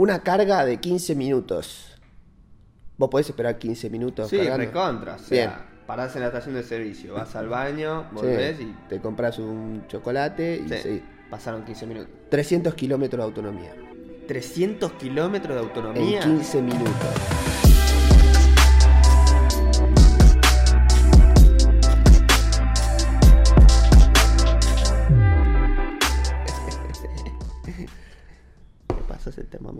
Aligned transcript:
una 0.00 0.20
carga 0.20 0.64
de 0.64 0.78
15 0.78 1.14
minutos. 1.14 1.98
¿Vos 2.96 3.10
podés 3.10 3.28
esperar 3.28 3.58
15 3.58 3.90
minutos? 3.90 4.30
Sí, 4.30 4.38
cargando? 4.38 4.58
recontra. 4.64 5.14
O 5.16 5.18
sea, 5.18 5.28
Bien. 5.28 5.50
parás 5.86 6.14
en 6.16 6.22
la 6.22 6.28
estación 6.28 6.54
de 6.54 6.62
servicio, 6.62 7.14
vas 7.14 7.36
al 7.36 7.48
baño, 7.48 8.06
Sí, 8.08 8.14
volvés 8.16 8.60
y. 8.60 8.74
Te 8.88 8.98
compras 8.98 9.38
un 9.38 9.84
chocolate 9.88 10.62
y 10.66 10.68
Sí, 10.70 11.02
pasaron 11.28 11.64
15 11.66 11.86
minutos. 11.86 12.10
300 12.30 12.74
kilómetros 12.74 13.18
de 13.18 13.24
autonomía. 13.24 13.74
300 14.26 14.92
kilómetros 14.92 15.54
de 15.54 15.60
autonomía. 15.60 16.22
En 16.22 16.36
15 16.38 16.62
minutos. 16.62 17.49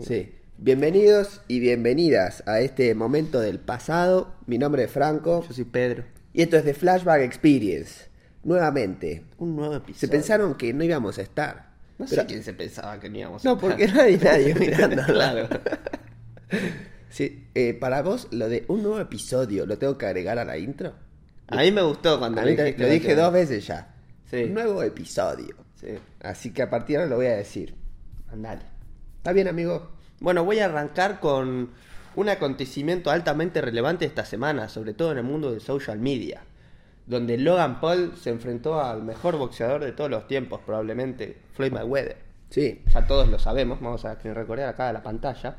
Sí. 0.01 0.31
Bienvenidos 0.57 1.41
y 1.47 1.59
bienvenidas 1.59 2.43
a 2.47 2.59
este 2.61 2.93
momento 2.95 3.39
del 3.39 3.59
pasado. 3.59 4.35
Mi 4.45 4.57
nombre 4.57 4.83
es 4.83 4.91
Franco 4.91 5.43
Yo 5.47 5.53
soy 5.53 5.63
Pedro. 5.65 6.03
y 6.33 6.41
esto 6.41 6.57
es 6.57 6.63
The 6.63 6.73
Flashback 6.73 7.21
Experience. 7.21 8.09
Nuevamente. 8.43 9.23
Un 9.37 9.55
nuevo 9.55 9.75
episodio. 9.75 9.99
Se 9.99 10.07
pensaron 10.07 10.55
que 10.55 10.73
no 10.73 10.83
íbamos 10.83 11.17
a 11.17 11.21
estar. 11.21 11.71
No 11.97 12.05
pero- 12.09 12.21
sé 12.23 12.27
quién 12.27 12.43
se 12.43 12.53
pensaba 12.53 12.99
que 12.99 13.09
no 13.09 13.17
íbamos 13.17 13.43
No, 13.43 13.51
a 13.51 13.53
estar. 13.55 13.69
porque 13.69 13.87
nadie, 13.87 14.17
nadie 14.23 14.55
mirando. 14.55 15.03
claro. 15.05 15.47
Sí, 17.09 17.47
eh, 17.53 17.73
para 17.73 18.01
vos, 18.01 18.27
lo 18.31 18.47
de 18.49 18.65
un 18.67 18.83
nuevo 18.83 18.99
episodio, 18.99 19.65
¿lo 19.65 19.77
tengo 19.77 19.97
que 19.97 20.05
agregar 20.05 20.39
a 20.39 20.45
la 20.45 20.57
intro? 20.57 20.93
A 21.47 21.57
mí 21.57 21.71
me 21.71 21.81
gustó 21.81 22.17
cuando 22.17 22.39
A 22.41 22.43
mí 22.45 22.51
dijiste 22.51 22.71
también- 22.71 22.87
lo 22.89 22.93
dije 22.93 23.15
dos 23.15 23.33
veces 23.33 23.67
ya. 23.67 23.93
Sí. 24.29 24.43
Un 24.45 24.53
nuevo 24.53 24.81
episodio. 24.83 25.55
Sí. 25.75 25.87
Así 26.21 26.51
que 26.51 26.61
a 26.61 26.69
partir 26.69 26.95
de 26.97 27.03
ahora 27.03 27.09
lo 27.09 27.15
voy 27.17 27.25
a 27.27 27.35
decir. 27.35 27.75
Andale. 28.31 28.61
¿Está 29.21 29.33
bien, 29.33 29.47
amigo? 29.47 29.87
Bueno, 30.19 30.43
voy 30.43 30.57
a 30.57 30.65
arrancar 30.65 31.19
con 31.19 31.69
un 32.15 32.29
acontecimiento 32.29 33.11
altamente 33.11 33.61
relevante 33.61 34.03
esta 34.03 34.25
semana, 34.25 34.67
sobre 34.67 34.95
todo 34.95 35.11
en 35.11 35.19
el 35.19 35.23
mundo 35.23 35.51
de 35.51 35.59
social 35.59 35.99
media, 35.99 36.41
donde 37.05 37.37
Logan 37.37 37.79
Paul 37.79 38.13
se 38.17 38.31
enfrentó 38.31 38.81
al 38.81 39.03
mejor 39.03 39.37
boxeador 39.37 39.83
de 39.83 39.91
todos 39.91 40.09
los 40.09 40.25
tiempos, 40.25 40.61
probablemente 40.65 41.37
Floyd 41.53 41.71
Mayweather. 41.71 42.17
Sí. 42.49 42.81
Ya 42.91 43.05
todos 43.05 43.29
lo 43.29 43.37
sabemos, 43.37 43.79
vamos 43.79 44.05
a 44.05 44.15
recorrer 44.15 44.65
acá 44.65 44.89
a 44.89 44.93
la 44.93 45.03
pantalla. 45.03 45.55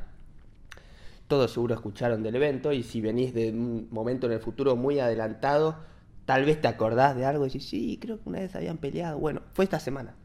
Todos 1.29 1.53
seguro 1.53 1.75
escucharon 1.75 2.21
del 2.21 2.35
evento 2.35 2.73
y 2.73 2.83
si 2.83 2.99
venís 2.99 3.33
de 3.33 3.51
un 3.51 3.87
momento 3.91 4.27
en 4.27 4.33
el 4.33 4.39
futuro 4.41 4.75
muy 4.75 4.99
adelantado, 4.99 5.77
tal 6.25 6.43
vez 6.43 6.59
te 6.59 6.67
acordás 6.67 7.15
de 7.15 7.23
algo 7.23 7.45
y 7.45 7.47
decís, 7.47 7.69
sí, 7.69 7.97
creo 8.01 8.21
que 8.21 8.27
una 8.27 8.41
vez 8.41 8.53
habían 8.57 8.77
peleado. 8.77 9.19
Bueno, 9.19 9.41
fue 9.53 9.63
esta 9.63 9.79
semana. 9.79 10.15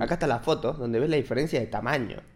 Acá 0.00 0.14
está 0.14 0.26
la 0.26 0.40
foto 0.40 0.72
donde 0.72 0.98
ves 0.98 1.08
la 1.08 1.16
diferencia 1.16 1.60
de 1.60 1.68
tamaño. 1.68 2.33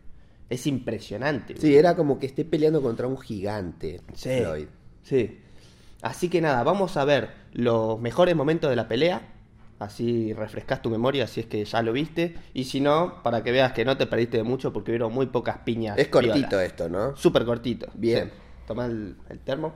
Es 0.51 0.67
impresionante. 0.67 1.57
Sí, 1.59 1.77
era 1.77 1.95
como 1.95 2.19
que 2.19 2.27
esté 2.27 2.45
peleando 2.45 2.81
contra 2.81 3.07
un 3.07 3.19
gigante. 3.19 4.01
Sí, 4.15 4.39
Floyd. 4.41 4.67
sí. 5.03 5.41
Así 6.01 6.29
que 6.29 6.41
nada, 6.41 6.63
vamos 6.63 6.97
a 6.97 7.05
ver 7.05 7.31
los 7.53 8.01
mejores 8.01 8.37
momentos 8.37 8.71
de 8.71 8.77
la 8.77 8.87
pelea. 8.87 9.21
Así 9.81 10.33
refrescas 10.33 10.81
tu 10.81 10.91
memoria 10.91 11.27
si 11.27 11.41
es 11.41 11.47
que 11.47 11.65
ya 11.65 11.83
lo 11.83 11.93
viste. 11.93 12.37
Y 12.55 12.65
si 12.65 12.81
no, 12.81 13.21
para 13.23 13.43
que 13.43 13.51
veas 13.51 13.73
que 13.73 13.85
no 13.85 13.97
te 13.97 14.07
perdiste 14.07 14.37
de 14.37 14.43
mucho 14.45 14.73
porque 14.73 14.93
vieron 14.93 15.13
muy 15.13 15.27
pocas 15.27 15.59
piñas. 15.59 15.99
Es 15.99 16.07
cortito 16.09 16.61
esto, 16.61 16.89
¿no? 16.89 17.17
Súper 17.17 17.45
cortito. 17.45 17.89
Bien. 17.95 18.29
Sí. 18.29 18.41
Toma 18.69 18.87
el, 18.87 19.17
el 19.29 19.41
termo. 19.41 19.73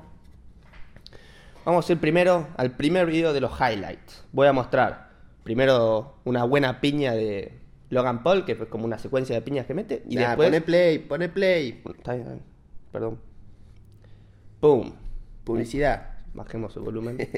Vamos 1.64 1.88
a 1.88 1.92
ir 1.92 1.98
primero 1.98 2.48
al 2.56 2.72
primer 2.76 3.06
video 3.06 3.32
de 3.32 3.40
los 3.40 3.52
highlights. 3.60 4.24
Voy 4.32 4.46
a 4.46 4.52
mostrar 4.52 5.10
primero 5.42 6.16
una 6.24 6.44
buena 6.44 6.80
piña 6.80 7.12
de 7.12 7.58
Logan 7.92 8.22
Paul, 8.22 8.46
que 8.46 8.52
es 8.52 8.58
como 8.68 8.86
una 8.86 8.98
secuencia 8.98 9.34
de 9.36 9.42
piñas 9.42 9.66
que 9.66 9.74
mete. 9.74 10.02
Y 10.08 10.14
Nah, 10.16 10.28
después. 10.28 10.48
Pone 10.48 10.62
play, 10.62 10.98
pone 10.98 11.28
play. 11.28 11.82
Está 11.94 12.14
bien. 12.14 12.40
Perdón. 12.90 13.20
¡Pum! 14.60 14.94
Publicidad. 15.44 16.20
Bajemos 16.32 16.74
el 16.76 16.84
volumen. 16.84 17.18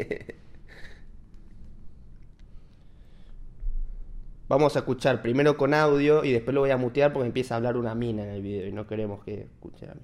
Vamos 4.48 4.76
a 4.76 4.78
escuchar 4.81 5.22
primero 5.22 5.56
con 5.56 5.75
audio 5.75 6.22
y 6.25 6.31
después 6.32 6.54
lo 6.54 6.60
voy 6.60 6.70
a 6.70 6.76
mutear 6.76 7.12
porque 7.12 7.26
empieza 7.26 7.54
a 7.54 7.56
hablar 7.56 7.76
una 7.76 7.97
mina 7.97 8.22
en 8.22 8.31
el 8.31 8.41
video 8.43 8.69
y 8.69 8.72
no 8.72 8.87
queremos 8.87 9.25
que 9.25 9.41
escuchen 9.43 9.91
a 9.91 9.94
mí. 9.94 10.03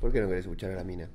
¿Por 0.00 0.10
qué 0.10 0.20
no 0.20 0.26
querés 0.26 0.44
escuchar 0.46 0.72
a 0.72 0.74
la 0.74 0.82
mina? 0.82 1.08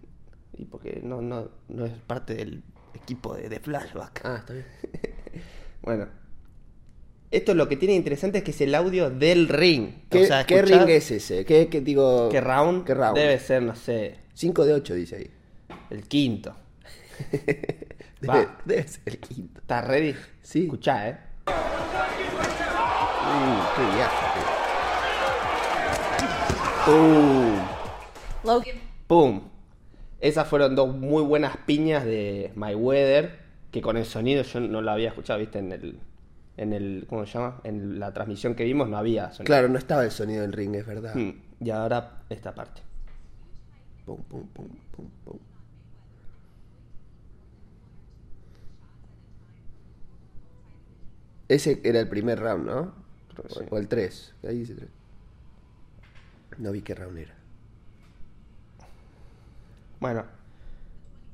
Y 0.53 0.63
porque 0.63 1.01
no, 1.03 1.21
no, 1.21 1.49
no 1.67 1.85
es 1.85 1.91
parte 2.07 2.35
del 2.35 2.63
equipo 2.93 3.35
de, 3.35 3.49
de 3.49 3.59
Flashback. 3.59 4.21
Ah, 4.23 4.37
está 4.39 4.53
bien. 4.53 4.65
Bueno. 5.81 6.07
Esto 7.33 7.55
lo 7.55 7.67
que 7.67 7.77
tiene 7.77 7.95
interesante 7.95 8.37
es 8.37 8.43
que 8.43 8.51
es 8.51 8.61
el 8.61 8.75
audio 8.75 9.09
del 9.09 9.49
ring. 9.49 10.03
¿Qué, 10.07 10.21
O 10.21 10.25
sea, 10.27 10.45
qué 10.45 10.57
escuchás 10.57 10.81
ring 10.81 10.89
es 10.89 11.09
ese? 11.09 11.43
¿Qué, 11.45 11.67
qué 11.67 11.81
digo? 11.81 12.29
¿Qué 12.29 12.39
round? 12.39 12.85
¿Qué 12.85 12.93
round? 12.93 13.17
Debe 13.17 13.39
ser, 13.39 13.63
no 13.63 13.75
sé, 13.75 14.19
5 14.35 14.63
de 14.63 14.73
8 14.73 14.93
dice 14.93 15.15
ahí. 15.15 15.31
el 15.89 16.07
quinto. 16.07 16.55
Debe, 18.21 18.45
Va. 18.45 18.59
debe 18.63 18.87
ser 18.87 19.01
el 19.05 19.17
quinto. 19.17 19.61
¿Estás 19.61 19.87
ready? 19.87 20.13
Sí. 20.43 20.65
Escuchá, 20.65 21.09
eh. 21.09 21.17
Mm, 23.25 23.61
qué 23.75 23.81
viaje. 23.95 24.39
¡Pum! 26.85 27.57
Logan. 28.43 28.75
¡Pum! 29.07 29.41
Esas 30.21 30.47
fueron 30.47 30.75
dos 30.75 30.95
muy 30.95 31.23
buenas 31.23 31.57
piñas 31.65 32.05
de 32.05 32.51
Mayweather, 32.53 33.39
que 33.71 33.81
con 33.81 33.97
el 33.97 34.05
sonido 34.05 34.43
yo 34.43 34.59
no 34.59 34.83
lo 34.83 34.91
había 34.91 35.07
escuchado, 35.09 35.39
viste, 35.39 35.57
en 35.57 35.71
el, 35.71 35.99
en 36.57 36.73
el, 36.73 37.05
¿cómo 37.09 37.25
se 37.25 37.33
llama? 37.37 37.59
En 37.63 37.99
la 37.99 38.13
transmisión 38.13 38.55
que 38.55 38.63
vimos 38.63 38.87
no 38.89 38.97
había 38.97 39.31
sonido. 39.31 39.45
Claro, 39.45 39.69
no 39.69 39.77
estaba 39.77 40.03
el 40.03 40.11
sonido 40.11 40.41
del 40.41 40.53
ring, 40.53 40.75
es 40.75 40.85
verdad. 40.85 41.15
Hmm, 41.15 41.31
Y 41.59 41.69
ahora 41.71 42.23
esta 42.29 42.53
parte. 42.53 42.81
Pum, 44.05 44.21
pum, 44.23 44.47
pum, 44.47 44.67
pum, 44.91 45.09
pum. 45.25 45.39
Ese 51.47 51.81
era 51.83 51.99
el 51.99 52.07
primer 52.07 52.39
round, 52.39 52.65
¿no? 52.65 52.93
Sí. 53.49 53.59
O 53.69 53.77
el 53.77 53.87
3. 53.87 54.33
Ahí 54.47 54.59
dice 54.59 54.75
3. 54.75 54.89
No 56.59 56.71
vi 56.71 56.81
qué 56.81 56.95
round 56.95 57.17
era. 57.17 57.33
Bueno, 59.99 60.25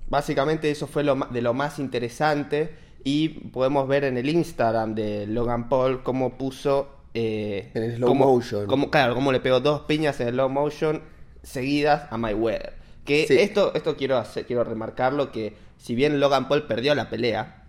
básicamente 0.09 0.69
eso 0.71 0.87
fue 0.87 1.03
lo 1.03 1.15
de 1.15 1.41
lo 1.41 1.53
más 1.53 1.79
interesante 1.79 2.75
y 3.03 3.29
podemos 3.29 3.87
ver 3.87 4.03
en 4.03 4.17
el 4.17 4.29
Instagram 4.29 4.95
de 4.95 5.25
Logan 5.27 5.69
Paul 5.69 6.03
cómo 6.03 6.37
puso... 6.37 6.95
eh, 7.13 7.71
En 7.73 7.83
el 7.83 7.95
slow 7.95 8.07
cómo- 8.09 8.25
motion. 8.33 8.67
cómo- 8.67 8.91
claro, 8.91 9.15
cómo 9.15 9.31
le 9.31 9.39
pegó 9.39 9.59
dos 9.59 9.81
piñas 9.81 10.19
en 10.19 10.27
el 10.27 10.33
slow 10.35 10.49
motion 10.49 11.01
seguidas 11.41 12.11
a 12.11 12.17
Mayweather. 12.17 12.73
Que 13.05 13.25
Sí. 13.27 13.37
esto, 13.39 13.73
esto 13.73 13.95
quiero, 13.95 14.17
hacer, 14.17 14.45
quiero 14.45 14.63
remarcarlo, 14.63 15.31
que 15.31 15.55
si 15.77 15.95
bien 15.95 16.19
Logan 16.19 16.47
Paul 16.47 16.67
perdió 16.67 16.93
la 16.93 17.09
pelea, 17.09 17.63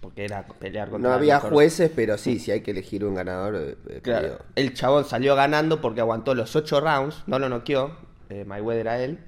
porque 0.00 0.24
era 0.24 0.44
pelear 0.46 0.90
contra 0.90 1.08
No 1.10 1.14
había 1.14 1.38
jueces, 1.40 1.90
pero 1.94 2.18
sí, 2.18 2.38
si 2.38 2.50
hay 2.50 2.62
que 2.62 2.72
elegir 2.72 3.04
un 3.04 3.14
ganador. 3.14 3.54
eh, 3.56 3.76
eh, 3.88 4.00
Claro, 4.02 4.38
el 4.56 4.74
chabón 4.74 5.04
salió 5.04 5.34
ganando 5.36 5.80
porque 5.80 6.00
aguantó 6.00 6.34
los 6.34 6.54
ocho 6.56 6.80
rounds, 6.80 7.22
no 7.26 7.38
lo 7.38 7.48
noqueó, 7.48 7.96
eh, 8.30 8.44
Mayweather 8.44 8.88
a 8.88 9.02
él. 9.02 9.18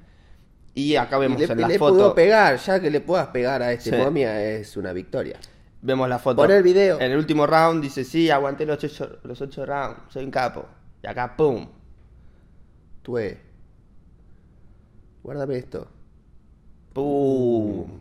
Y 0.77 0.95
acá 0.97 1.17
Y 1.17 1.21
vemos 1.21 1.39
le, 1.41 1.45
en 1.47 1.61
la 1.63 1.69
le 1.69 1.79
foto. 1.79 1.95
pudo 1.95 2.15
pegar, 2.15 2.59
ya 2.59 2.79
que 2.79 2.91
le 2.91 3.01
puedas 3.01 3.29
pegar 3.29 3.63
a 3.63 3.73
este 3.73 3.91
Sí. 3.91 3.97
momia 3.97 4.41
es 4.45 4.77
una 4.77 4.93
victoria. 4.93 5.37
Vemos 5.83 6.09
la 6.09 6.19
foto. 6.19 6.37
Pon 6.37 6.51
el 6.51 6.63
video. 6.63 7.01
En 7.01 7.11
el 7.13 7.17
último 7.19 7.47
round 7.47 7.83
dice, 7.83 8.05
sí, 8.05 8.29
aguanté 8.31 8.67
los 8.67 8.83
ocho, 8.85 9.19
los 9.25 9.41
ocho 9.41 9.65
rounds, 9.67 10.01
soy 10.11 10.25
un 10.25 10.31
capo. 10.31 10.67
Y 11.03 11.07
acá, 11.07 11.35
¡pum! 11.37 11.67
Tue. 13.03 13.39
Guárdame 15.23 15.57
esto. 15.57 15.89
¡Pum! 16.93 18.01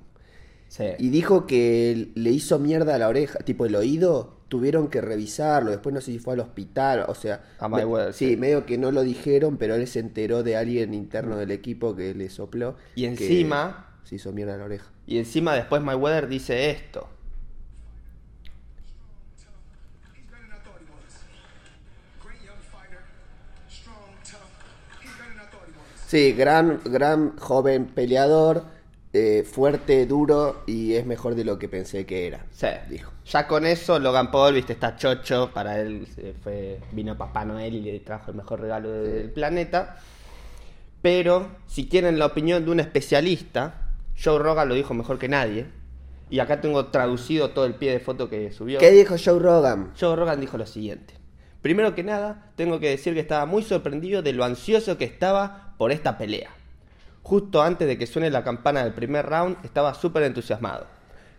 Sí. 0.68 0.86
Y 1.00 1.10
dijo 1.10 1.46
que 1.48 2.12
le 2.16 2.30
hizo 2.32 2.60
mierda 2.60 2.96
a 2.96 2.98
la 2.98 3.08
oreja, 3.08 3.40
tipo 3.40 3.66
el 3.66 3.76
oído, 3.76 4.35
tuvieron 4.48 4.90
que 4.90 5.02
revisarlo, 5.02 5.72
después 5.72 5.94
no 5.94 6.02
sé 6.02 6.12
si 6.12 6.20
fue 6.20 6.34
al 6.36 6.40
hospital, 6.40 7.06
o 7.08 7.16
sea... 7.16 7.44
A 7.60 7.68
me- 7.68 7.78
Mayweather, 7.78 8.14
sí, 8.14 8.30
sí. 8.32 8.38
medio 8.38 8.66
que 8.66 8.78
no 8.78 8.92
lo 8.92 9.02
dijeron, 9.02 9.58
pero 9.58 9.76
él 9.76 9.88
se 9.88 10.00
enteró 10.00 10.44
de 10.44 10.56
alguien 10.58 10.94
interno 10.94 11.36
del 11.38 11.52
equipo 11.52 11.96
que 11.96 12.14
le 12.14 12.30
sopló. 12.30 12.76
Y 12.96 13.06
encima- 13.06 13.88
Se 14.04 14.16
hizo 14.16 14.32
mierda 14.32 14.56
la 14.58 14.66
oreja. 14.66 14.86
Y 15.08 15.18
encima 15.18 15.54
después 15.56 15.82
Mayweather 15.82 16.28
dice 16.28 16.70
esto. 16.70 17.10
Sí, 26.08 26.34
gran, 26.34 26.82
gran 26.86 27.38
joven 27.38 27.88
peleador, 27.88 28.64
eh, 29.18 29.44
fuerte, 29.44 30.06
duro 30.06 30.64
y 30.68 30.96
es 30.96 31.06
mejor 31.06 31.36
de 31.36 31.46
lo 31.46 31.58
que 31.58 31.70
pensé 31.70 32.06
que 32.06 32.28
era. 32.28 32.46
Sí. 32.52 32.68
Dijo. 32.90 33.14
Ya 33.26 33.48
con 33.48 33.66
eso, 33.66 33.98
Logan 33.98 34.30
Paul, 34.30 34.56
viste, 34.56 34.74
está 34.74 34.98
chocho. 34.98 35.52
Para 35.54 35.80
él 35.80 36.06
se 36.14 36.34
fue, 36.34 36.82
vino 36.92 37.18
Papá 37.18 37.46
Noel 37.46 37.76
y 37.76 37.82
le 37.82 38.00
trajo 38.02 38.32
el 38.32 38.38
mejor 38.38 38.60
regalo 38.60 38.92
del 38.92 39.32
planeta. 39.32 39.96
Pero, 41.02 41.48
si 41.66 41.88
quieren 41.88 42.20
la 42.20 42.26
opinión 42.26 42.66
de 42.66 42.72
un 42.72 42.82
especialista, 42.82 43.88
Joe 44.22 44.38
Rogan 44.38 44.68
lo 44.68 44.76
dijo 44.76 44.94
mejor 44.94 45.18
que 45.18 45.30
nadie. 45.30 45.68
Y 46.30 46.40
acá 46.40 46.60
tengo 46.60 46.88
traducido 46.88 47.52
todo 47.52 47.66
el 47.66 47.76
pie 47.76 47.92
de 47.92 48.02
foto 48.02 48.30
que 48.30 48.52
subió. 48.52 48.80
¿Qué 48.80 48.92
dijo 48.92 49.16
Joe 49.24 49.40
Rogan? 49.40 49.94
Joe 49.98 50.18
Rogan 50.18 50.42
dijo 50.42 50.58
lo 50.58 50.66
siguiente. 50.66 51.14
Primero 51.62 51.96
que 51.96 52.04
nada, 52.04 52.52
tengo 52.58 52.82
que 52.82 52.90
decir 52.90 53.14
que 53.14 53.22
estaba 53.22 53.46
muy 53.46 53.64
sorprendido 53.64 54.22
de 54.22 54.34
lo 54.34 54.44
ansioso 54.44 54.98
que 54.98 55.06
estaba 55.06 55.74
por 55.78 55.94
esta 55.94 56.18
pelea. 56.18 56.50
Justo 57.26 57.64
antes 57.64 57.88
de 57.88 57.98
que 57.98 58.06
suene 58.06 58.30
la 58.30 58.44
campana 58.44 58.84
del 58.84 58.94
primer 58.94 59.26
round, 59.26 59.58
estaba 59.64 59.96
súper 59.96 60.22
entusiasmado. 60.22 60.86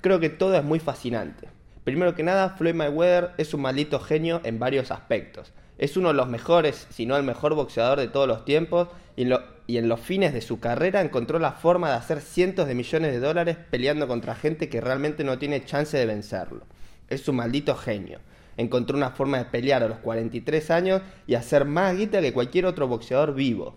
Creo 0.01 0.19
que 0.19 0.31
todo 0.31 0.57
es 0.57 0.65
muy 0.65 0.81
fascinante. 0.81 1.47
Primero 1.85 2.17
que 2.17 2.25
nada, 2.25 2.57
Floyd 2.57 2.75
Mayweather 2.75 3.31
es 3.39 3.55
un 3.55 3.61
maldito 3.61 4.01
genio 4.01 4.41
en 4.43 4.59
varios 4.59 4.91
aspectos. 4.91 5.53
Es 5.79 5.97
uno 5.97 6.09
de 6.09 6.15
los 6.15 6.27
mejores, 6.27 6.89
si 6.91 7.07
no 7.07 7.17
el 7.17 7.23
mejor 7.23 7.55
boxeador 7.55 8.01
de 8.01 8.09
todos 8.09 8.27
los 8.27 8.45
tiempos, 8.45 8.89
y 9.15 9.31
en, 9.77 9.89
los 9.89 10.01
fines 10.01 10.33
de 10.33 10.41
su 10.41 10.59
carrera 10.59 11.03
encontró 11.03 11.39
la 11.39 11.53
forma 11.53 11.91
de 11.91 11.99
hacer 11.99 12.21
cientos 12.21 12.67
de 12.67 12.75
millones 12.75 13.13
de 13.13 13.21
dólares 13.21 13.57
peleando 13.71 14.09
contra 14.09 14.35
gente 14.35 14.69
que 14.69 14.81
realmente 14.81 15.23
no 15.23 15.39
tiene 15.39 15.65
chance 15.65 15.97
de 15.97 16.07
vencerlo. 16.07 16.65
Es 17.09 17.29
un 17.29 17.37
maldito 17.37 17.77
genio. 17.77 18.19
Encontró 18.57 18.97
una 18.97 19.11
forma 19.11 19.39
de 19.39 19.45
pelear 19.45 19.85
a 19.85 19.89
los 19.89 19.99
43 19.99 20.69
años 20.73 21.03
y 21.29 21.37
hacer 21.37 21.65
más 21.65 21.97
guita 21.97 22.21
que 22.21 22.33
cualquier 22.33 22.67
otro 22.67 22.89
boxeador 22.89 23.37
vivo. 23.37 23.77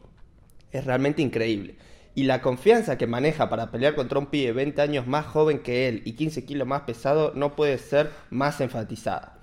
Es 0.71 0.85
realmente 0.85 1.21
increíble. 1.21 1.75
Y 2.19 2.23
la 2.23 2.41
confianza 2.41 2.97
que 2.97 3.07
maneja 3.07 3.47
para 3.47 3.71
pelear 3.71 3.95
contra 3.95 4.19
un 4.19 4.25
pibe 4.25 4.51
20 4.51 4.81
años 4.81 5.07
más 5.07 5.25
joven 5.25 5.59
que 5.59 5.87
él 5.87 6.01
y 6.03 6.17
15 6.17 6.43
kilos 6.43 6.67
más 6.67 6.81
pesado 6.81 7.31
no 7.33 7.55
puede 7.55 7.77
ser 7.77 8.11
más 8.29 8.59
enfatizada. 8.59 9.37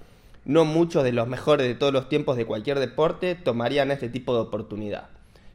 No 0.44 0.66
muchos 0.66 1.02
de 1.02 1.12
los 1.12 1.26
mejores 1.26 1.66
de 1.66 1.74
todos 1.74 1.94
los 1.94 2.10
tiempos 2.10 2.36
de 2.36 2.44
cualquier 2.44 2.78
deporte 2.78 3.34
tomarían 3.34 3.90
este 3.92 4.10
tipo 4.10 4.34
de 4.34 4.40
oportunidad. 4.40 5.08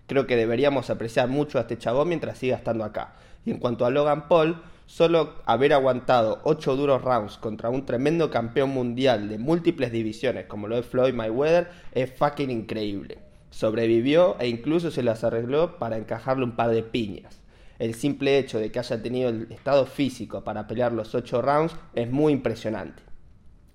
Creo 0.07 0.25
que 0.25 0.35
deberíamos 0.35 0.89
apreciar 0.89 1.29
mucho 1.29 1.59
a 1.59 1.61
este 1.61 1.77
chabón 1.77 2.07
mientras 2.07 2.39
siga 2.39 2.57
estando 2.57 2.83
acá. 2.83 3.13
Y 3.45 3.51
en 3.51 3.59
cuanto 3.59 3.85
a 3.85 3.91
Logan 3.91 4.27
Paul, 4.27 4.59
solo 4.87 5.35
haber 5.45 5.73
aguantado 5.73 6.39
8 6.43 6.75
duros 6.75 7.03
rounds 7.03 7.37
contra 7.37 7.69
un 7.69 7.85
tremendo 7.85 8.31
campeón 8.31 8.71
mundial 8.71 9.29
de 9.29 9.37
múltiples 9.37 9.91
divisiones 9.91 10.47
como 10.47 10.67
lo 10.67 10.75
es 10.75 10.87
Floyd 10.87 11.13
Mayweather 11.13 11.69
es 11.91 12.11
fucking 12.17 12.49
increíble. 12.49 13.19
Sobrevivió 13.51 14.37
e 14.39 14.47
incluso 14.47 14.89
se 14.89 15.03
las 15.03 15.23
arregló 15.23 15.77
para 15.77 15.97
encajarle 15.97 16.45
un 16.45 16.55
par 16.55 16.71
de 16.71 16.81
piñas. 16.81 17.41
El 17.77 17.93
simple 17.93 18.37
hecho 18.37 18.59
de 18.59 18.71
que 18.71 18.79
haya 18.79 19.01
tenido 19.03 19.29
el 19.29 19.51
estado 19.51 19.85
físico 19.85 20.43
para 20.43 20.67
pelear 20.67 20.93
los 20.93 21.13
8 21.13 21.41
rounds 21.41 21.75
es 21.93 22.09
muy 22.09 22.33
impresionante. 22.33 23.03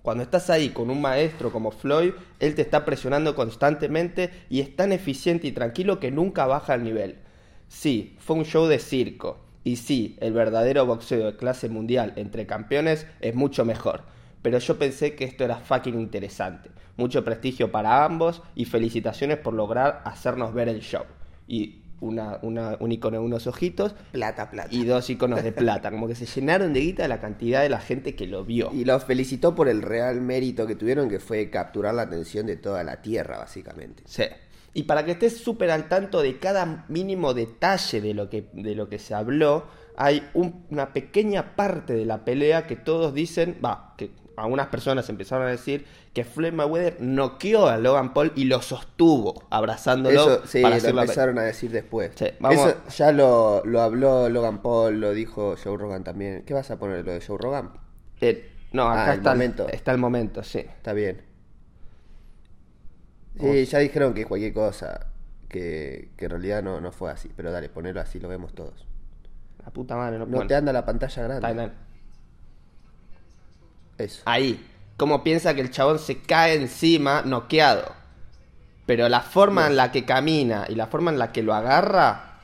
Cuando 0.03 0.23
estás 0.23 0.51
ahí 0.51 0.71
con 0.71 0.91
un 0.91 1.01
maestro 1.01 1.51
como 1.51 1.73
Floyd, 1.73 2.13
él 2.39 2.55
te 2.55 2.63
está 2.63 2.85
presionando 2.85 3.35
constantemente 3.35 4.31
y 4.49 4.61
es 4.61 4.75
tan 4.77 4.93
eficiente 4.93 5.49
y 5.49 5.53
tranquilo 5.53 5.99
que 5.99 6.13
nunca 6.13 6.47
baja 6.47 6.75
el 6.75 6.85
nivel. 6.85 7.17
Sí, 7.69 8.17
fue 8.19 8.37
un 8.37 8.45
show 8.45 8.67
de 8.67 8.79
circo. 8.79 9.41
Y 9.65 9.77
sí, 9.77 10.17
el 10.21 10.33
verdadero 10.33 10.87
boxeo 10.87 11.27
de 11.27 11.37
clase 11.37 11.69
mundial 11.69 12.13
entre 12.15 12.47
campeones 12.47 13.09
es 13.21 13.35
mucho 13.35 13.65
mejor. 13.65 14.05
Pero 14.47 14.59
yo 14.61 14.79
pensé 14.79 15.17
que 15.17 15.25
esto 15.25 15.43
era 15.43 15.57
fucking 15.57 15.99
interesante. 16.01 16.71
Mucho 16.97 17.25
prestigio 17.25 17.73
para 17.73 18.05
ambos 18.05 18.43
y 18.55 18.65
felicitaciones 18.65 19.39
por 19.39 19.53
lograr 19.55 20.03
hacernos 20.05 20.55
ver 20.55 20.69
el 20.69 20.83
show. 20.83 21.03
Y 21.49 21.83
una, 22.01 22.39
una- 22.43 22.77
un 22.79 22.93
icono 22.93 23.19
de 23.19 23.25
unos 23.25 23.49
ojitos 23.49 23.97
Plata, 24.13 24.49
plata. 24.49 24.69
y 24.71 24.85
dos 24.85 25.11
iconos 25.11 25.43
de 25.43 25.51
plata. 25.51 25.91
Como 25.91 26.07
que 26.07 26.15
se 26.15 26.27
llenaron 26.27 26.73
de 26.73 26.79
guita 26.81 27.09
la 27.09 27.19
cantidad 27.21 27.61
de 27.63 27.71
la 27.71 27.81
gente 27.81 28.15
que 28.15 28.29
lo 28.29 28.45
vio. 28.45 28.71
Y 28.73 28.85
los 28.85 29.03
felicitó 29.05 29.53
por 29.57 29.69
el 29.69 29.83
real 29.83 30.21
mérito 30.21 30.65
que 30.65 30.77
tuvieron, 30.77 31.09
que 31.09 31.19
fue 31.19 31.51
capturar 31.51 31.95
la 31.95 32.03
atención 32.03 32.47
de 32.47 32.55
toda 32.55 32.85
la 32.85 33.03
tierra, 33.03 33.39
básicamente. 33.39 34.05
Sí. 34.07 34.27
Y 34.75 34.85
para 34.85 35.05
que 35.05 35.11
estés 35.11 35.39
súper 35.39 35.73
al 35.73 35.89
tanto 35.89 36.23
de 36.23 36.39
cada 36.39 36.85
mínimo 36.89 37.35
detalle 37.35 38.01
de 38.01 38.15
lo 38.15 38.31
que, 38.31 38.49
de 38.53 38.77
lo 38.77 38.89
que 38.89 39.01
se 39.01 39.13
habló, 39.13 39.65
hay 39.97 40.23
un- 40.35 40.67
una 40.71 40.93
pequeña 40.93 41.57
parte 41.57 41.95
de 41.95 42.05
la 42.07 42.25
pelea 42.25 42.69
que 42.69 42.77
todos 42.77 43.13
dicen, 43.13 43.59
va, 43.65 43.95
que 43.99 44.11
algunas 44.37 44.69
personas 44.69 45.09
empezaron 45.09 45.47
a 45.47 45.51
decir 45.51 45.87
que 46.13 46.25
Floyd 46.25 46.53
Mayweather 46.53 46.99
noqueó 47.01 47.67
a 47.69 47.79
Logan 47.79 48.13
Paul 48.15 48.33
y 48.37 48.45
lo 48.45 48.61
sostuvo 48.63 49.43
abrazándolo 49.51 50.21
Eso 50.21 50.47
sí, 50.47 50.63
para 50.63 50.77
lo 50.77 50.77
hacer 50.77 50.95
la 50.95 51.03
pe- 51.03 51.05
empezaron 51.07 51.39
a 51.39 51.43
decir 51.43 51.71
después. 51.71 52.13
Sí, 52.15 52.27
vamos- 52.41 52.59
Eso 52.61 52.77
ya 52.97 53.13
lo, 53.13 53.63
lo 53.65 53.81
habló 53.83 54.29
Logan 54.29 54.63
Paul, 54.63 55.01
lo 55.01 55.13
dijo 55.13 55.57
Joe 55.63 55.77
Rogan 55.77 56.05
también. 56.05 56.43
¿Qué 56.45 56.55
vas 56.55 56.71
a 56.71 56.79
poner, 56.79 57.05
lo 57.05 57.13
de 57.13 57.21
Joe 57.21 57.39
Rogan? 57.39 57.71
Eh, 58.21 58.51
no, 58.73 58.89
acá 58.91 59.13
Ah, 59.13 59.15
está, 59.15 59.33
el 59.33 59.37
momento. 59.39 59.69
está 59.69 59.93
el 59.93 59.99
momento, 59.99 60.43
sí. 60.43 60.59
Está 60.61 60.93
bien. 60.93 61.23
Sí, 63.39 63.65
ya 63.67 63.79
dijeron 63.81 64.15
que 64.15 64.25
cualquier 64.25 64.53
cosa, 64.55 65.07
que, 65.49 66.11
que 66.17 66.25
en 66.25 66.31
realidad 66.31 66.63
no, 66.63 66.81
no 66.81 66.91
fue 66.93 67.11
así. 67.11 67.31
Pero 67.37 67.53
dale, 67.53 67.69
ponelo 67.69 68.01
así, 68.01 68.19
lo 68.19 68.29
vemos 68.29 68.55
todos. 68.55 68.87
La 69.65 69.71
puta 69.73 69.97
madre, 69.97 70.19
no, 70.19 70.27
No 70.27 70.33
bueno, 70.37 70.47
te 70.47 70.55
anda 70.55 70.73
la 70.73 70.85
pantalla 70.85 71.23
está 71.35 71.53
grande. 71.53 71.53
bien. 71.55 71.86
Eso. 73.99 74.23
Ahí. 74.25 74.65
Como 74.97 75.23
piensa 75.23 75.55
que 75.55 75.61
el 75.61 75.71
chabón 75.71 75.99
se 75.99 76.19
cae 76.23 76.55
encima 76.55 77.23
noqueado. 77.23 77.93
Pero 78.87 79.09
la 79.09 79.21
forma 79.21 79.67
en 79.67 79.77
la 79.77 79.91
que 79.93 80.05
camina 80.05 80.65
y 80.69 80.75
la 80.75 80.87
forma 80.87 81.11
en 81.11 81.19
la 81.19 81.33
que 81.33 81.43
lo 81.43 81.55
agarra, 81.55 82.39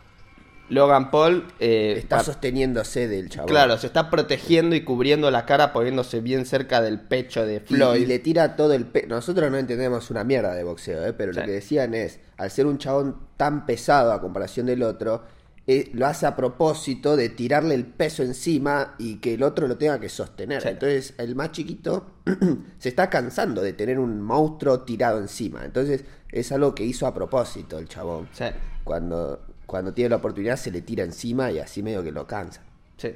Logan 0.69 1.11
Paul 1.11 1.47
eh, 1.61 1.95
Está 1.99 2.25
sosteniéndose 2.25 3.07
del 3.07 3.29
chabón. 3.29 3.49
Claro, 3.49 3.79
se 3.79 3.87
está 3.87 4.11
protegiendo 4.11 4.75
y 4.75 4.83
cubriendo 4.83 5.31
la 5.31 5.47
cara 5.47 5.73
poniéndose 5.73 6.21
bien 6.21 6.45
cerca 6.47 6.81
del 6.83 6.99
pecho 7.01 7.47
de 7.47 7.61
Floyd. 7.61 8.01
y 8.03 8.07
le 8.07 8.19
tira 8.19 8.57
todo 8.57 8.73
el 8.73 8.87
pe... 8.87 9.07
Nosotros 9.07 9.51
no 9.51 9.59
entendemos 9.59 10.11
una 10.11 10.25
mierda 10.25 10.55
de 10.55 10.65
boxeo, 10.65 11.07
¿eh? 11.07 11.13
pero 11.13 11.33
Sí. 11.33 11.41
lo 11.41 11.47
que 11.47 11.53
decían 11.53 11.95
es, 11.95 12.21
al 12.39 12.51
ser 12.51 12.67
un 12.67 12.79
chabón 12.79 13.19
tan 13.37 13.67
pesado 13.67 14.13
a 14.13 14.21
comparación 14.21 14.67
del 14.67 14.83
otro, 14.83 15.23
eh, 15.67 15.91
lo 15.95 16.07
hace 16.07 16.27
a 16.27 16.35
propósito 16.35 17.17
de 17.17 17.29
tirarle 17.29 17.75
el 17.75 17.85
peso 17.87 18.23
encima 18.23 18.95
y 18.99 19.17
que 19.17 19.35
el 19.35 19.43
otro 19.43 19.69
lo 19.69 19.77
tenga 19.77 20.01
que 20.01 20.09
sostener. 20.09 20.67
Entonces 20.67 21.15
el 21.19 21.37
más 21.37 21.53
chiquito 21.53 22.07
se 22.79 22.89
está 22.89 23.09
cansando 23.11 23.63
de 23.63 23.73
tener 23.73 23.99
un 23.99 24.21
monstruo 24.21 24.81
tirado 24.81 25.19
encima. 25.19 25.65
Entonces 25.65 26.05
es 26.31 26.51
algo 26.53 26.75
que 26.75 26.85
hizo 26.85 27.07
a 27.07 27.15
propósito 27.15 27.79
el 27.79 27.89
chabón. 27.89 28.29
Sí, 28.33 28.45
Cuando, 28.85 29.41
cuando 29.67 29.93
tiene 29.93 30.11
la 30.11 30.17
oportunidad 30.17 30.57
se 30.57 30.71
le 30.73 30.83
tira 30.83 31.05
encima 31.05 31.51
y 31.53 31.59
así 31.61 31.83
medio 31.83 32.03
que 32.03 32.11
lo 32.13 32.27
cansa. 32.27 32.63
sí. 32.97 33.15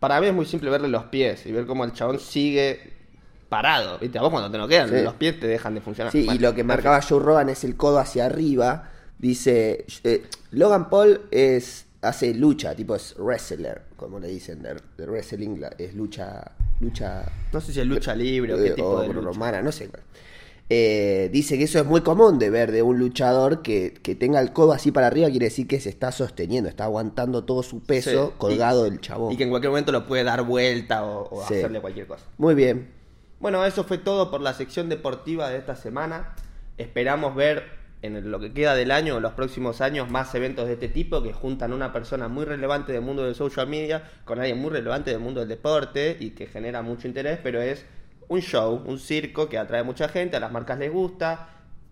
Para 0.00 0.18
mí 0.18 0.28
es 0.28 0.32
muy 0.32 0.46
simple 0.46 0.70
verle 0.70 0.88
los 0.88 1.04
pies 1.04 1.44
y 1.44 1.52
ver 1.52 1.66
cómo 1.66 1.84
el 1.84 1.92
chabón 1.92 2.18
sigue 2.20 2.94
parado. 3.50 3.98
¿Viste? 3.98 4.18
A 4.18 4.22
vos 4.22 4.30
cuando 4.30 4.50
te 4.50 4.56
noquean, 4.56 4.88
Sí. 4.88 5.02
los 5.02 5.12
pies 5.12 5.38
te 5.38 5.46
dejan 5.46 5.74
de 5.74 5.82
funcionar. 5.82 6.10
Sí, 6.10 6.26
y 6.32 6.38
lo 6.38 6.54
que 6.54 6.64
marcaba 6.64 7.02
Joe 7.02 7.20
Rogan 7.20 7.50
es 7.50 7.64
el 7.64 7.76
codo 7.76 7.98
hacia 7.98 8.24
arriba. 8.24 8.90
Dice, 9.20 9.84
eh, 10.04 10.22
Logan 10.52 10.88
Paul 10.88 11.20
es 11.30 11.84
hace 12.00 12.32
lucha, 12.32 12.74
tipo 12.74 12.94
es 12.96 13.14
wrestler, 13.18 13.82
como 13.96 14.18
le 14.18 14.28
dicen, 14.28 14.62
de, 14.62 14.76
de 14.96 15.04
wrestling, 15.06 15.60
es 15.76 15.94
lucha, 15.94 16.52
lucha 16.80 17.30
No 17.52 17.60
sé 17.60 17.74
si 17.74 17.80
es 17.80 17.86
lucha 17.86 18.14
libre 18.14 18.54
o 18.54 18.56
qué 18.56 18.68
eh, 18.68 18.72
tipo 18.74 18.88
o 18.88 19.00
de 19.02 19.08
lucha. 19.08 19.20
romana, 19.20 19.60
no 19.60 19.70
sé. 19.72 19.90
Eh, 20.72 21.28
dice 21.32 21.58
que 21.58 21.64
eso 21.64 21.80
es 21.80 21.84
muy 21.84 22.00
común 22.00 22.38
de 22.38 22.48
ver 22.48 22.70
de 22.70 22.80
un 22.82 22.98
luchador 22.98 23.60
que, 23.60 23.92
que 23.92 24.14
tenga 24.14 24.40
el 24.40 24.52
codo 24.54 24.72
así 24.72 24.90
para 24.92 25.08
arriba, 25.08 25.28
quiere 25.28 25.46
decir 25.46 25.66
que 25.66 25.80
se 25.80 25.90
está 25.90 26.12
sosteniendo, 26.12 26.70
está 26.70 26.84
aguantando 26.84 27.44
todo 27.44 27.62
su 27.64 27.80
peso 27.80 28.28
Sí, 28.28 28.34
colgado 28.38 28.86
y- 28.86 28.90
del 28.90 29.00
chabón. 29.00 29.32
Y 29.32 29.36
que 29.36 29.42
en 29.42 29.50
cualquier 29.50 29.70
momento 29.70 29.90
lo 29.92 30.06
puede 30.06 30.22
dar 30.24 30.42
vuelta 30.44 31.04
o, 31.04 31.28
o 31.30 31.46
Sí. 31.46 31.54
hacerle 31.56 31.80
cualquier 31.82 32.06
cosa. 32.06 32.24
Muy 32.38 32.54
bien. 32.54 32.88
Bueno, 33.40 33.66
eso 33.66 33.84
fue 33.84 33.98
todo 33.98 34.30
por 34.30 34.40
la 34.40 34.54
sección 34.54 34.88
deportiva 34.88 35.50
de 35.50 35.58
esta 35.58 35.74
semana. 35.74 36.34
Esperamos 36.78 37.34
ver 37.34 37.79
en 38.02 38.30
lo 38.30 38.40
que 38.40 38.52
queda 38.52 38.74
del 38.74 38.90
año 38.90 39.16
o 39.16 39.20
los 39.20 39.32
próximos 39.32 39.80
años 39.80 40.10
más 40.10 40.34
eventos 40.34 40.66
de 40.66 40.74
este 40.74 40.88
tipo 40.88 41.22
que 41.22 41.32
juntan 41.32 41.72
a 41.72 41.74
una 41.74 41.92
persona 41.92 42.28
muy 42.28 42.44
relevante 42.44 42.92
del 42.92 43.02
mundo 43.02 43.24
del 43.24 43.34
social 43.34 43.66
media 43.66 44.02
con 44.24 44.38
alguien 44.38 44.58
muy 44.58 44.70
relevante 44.70 45.10
del 45.10 45.20
mundo 45.20 45.40
del 45.40 45.48
deporte 45.48 46.16
y 46.18 46.30
que 46.30 46.46
genera 46.46 46.82
mucho 46.82 47.06
interés, 47.06 47.38
pero 47.42 47.60
es 47.60 47.84
un 48.28 48.40
show, 48.40 48.82
un 48.86 48.98
circo 48.98 49.48
que 49.48 49.58
atrae 49.58 49.82
mucha 49.82 50.08
gente, 50.08 50.36
a 50.36 50.40
las 50.40 50.52
marcas 50.52 50.78
les 50.78 50.90
gusta, 50.90 51.48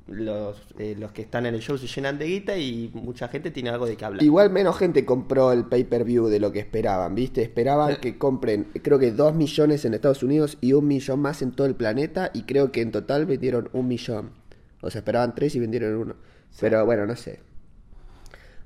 los, 0.07 0.57
eh, 0.79 0.97
los 0.99 1.13
que 1.13 1.23
están 1.23 1.47
en 1.47 1.55
el 1.55 1.61
show 1.61 1.77
se 1.77 1.87
llenan 1.87 2.19
de 2.19 2.27
guita 2.27 2.57
y 2.57 2.91
mucha 2.95 3.29
gente 3.29 3.51
tiene 3.51 3.71
algo 3.71 3.87
de 3.87 3.97
qué 3.97 4.05
hablar. 4.05 4.23
Igual 4.23 4.51
menos 4.51 4.79
gente 4.79 5.05
compró 5.05 5.53
el 5.53 5.65
pay-per-view 5.65 6.29
de 6.29 6.41
lo 6.41 6.51
que 6.51 6.61
esperaban, 6.61 7.15
¿viste? 7.15 7.43
Esperaban 7.43 7.97
que 7.97 8.17
compren, 8.17 8.69
creo 8.83 8.99
que 8.99 9.13
2 9.13 9.35
millones 9.35 9.85
en 9.85 9.95
Estados 9.95 10.23
Unidos 10.23 10.57
y 10.61 10.73
un 10.73 10.87
millón 10.87 11.21
más 11.21 11.43
en 11.43 11.53
todo 11.53 11.67
el 11.67 11.75
planeta 11.75 12.31
y 12.33 12.45
creo 12.45 12.73
que 12.73 12.81
en 12.81 12.93
total 12.93 13.27
vendieron 13.27 13.69
un 13.73 13.89
millón. 13.89 14.31
O 14.81 14.91
sea, 14.91 15.01
esperaban 15.01 15.35
3 15.35 15.55
y 15.55 15.61
vendieron 15.61 15.95
uno. 15.95 16.17
Pero 16.61 16.85
bueno, 16.87 17.07
no 17.07 17.17
sé. 17.17 17.41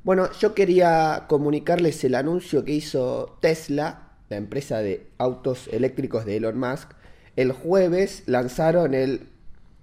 Bueno, 0.04 0.28
yo 0.40 0.54
quería 0.54 1.26
comunicarles 1.28 2.02
el 2.04 2.14
anuncio 2.16 2.64
que 2.64 2.72
hizo 2.72 3.38
Tesla, 3.40 4.14
la 4.28 4.36
empresa 4.36 4.78
de 4.78 5.06
autos 5.18 5.68
eléctricos 5.68 6.24
de 6.24 6.36
Elon 6.36 6.58
Musk. 6.58 6.90
El 7.36 7.52
jueves 7.52 8.24
lanzaron 8.26 8.94
el 8.94 9.28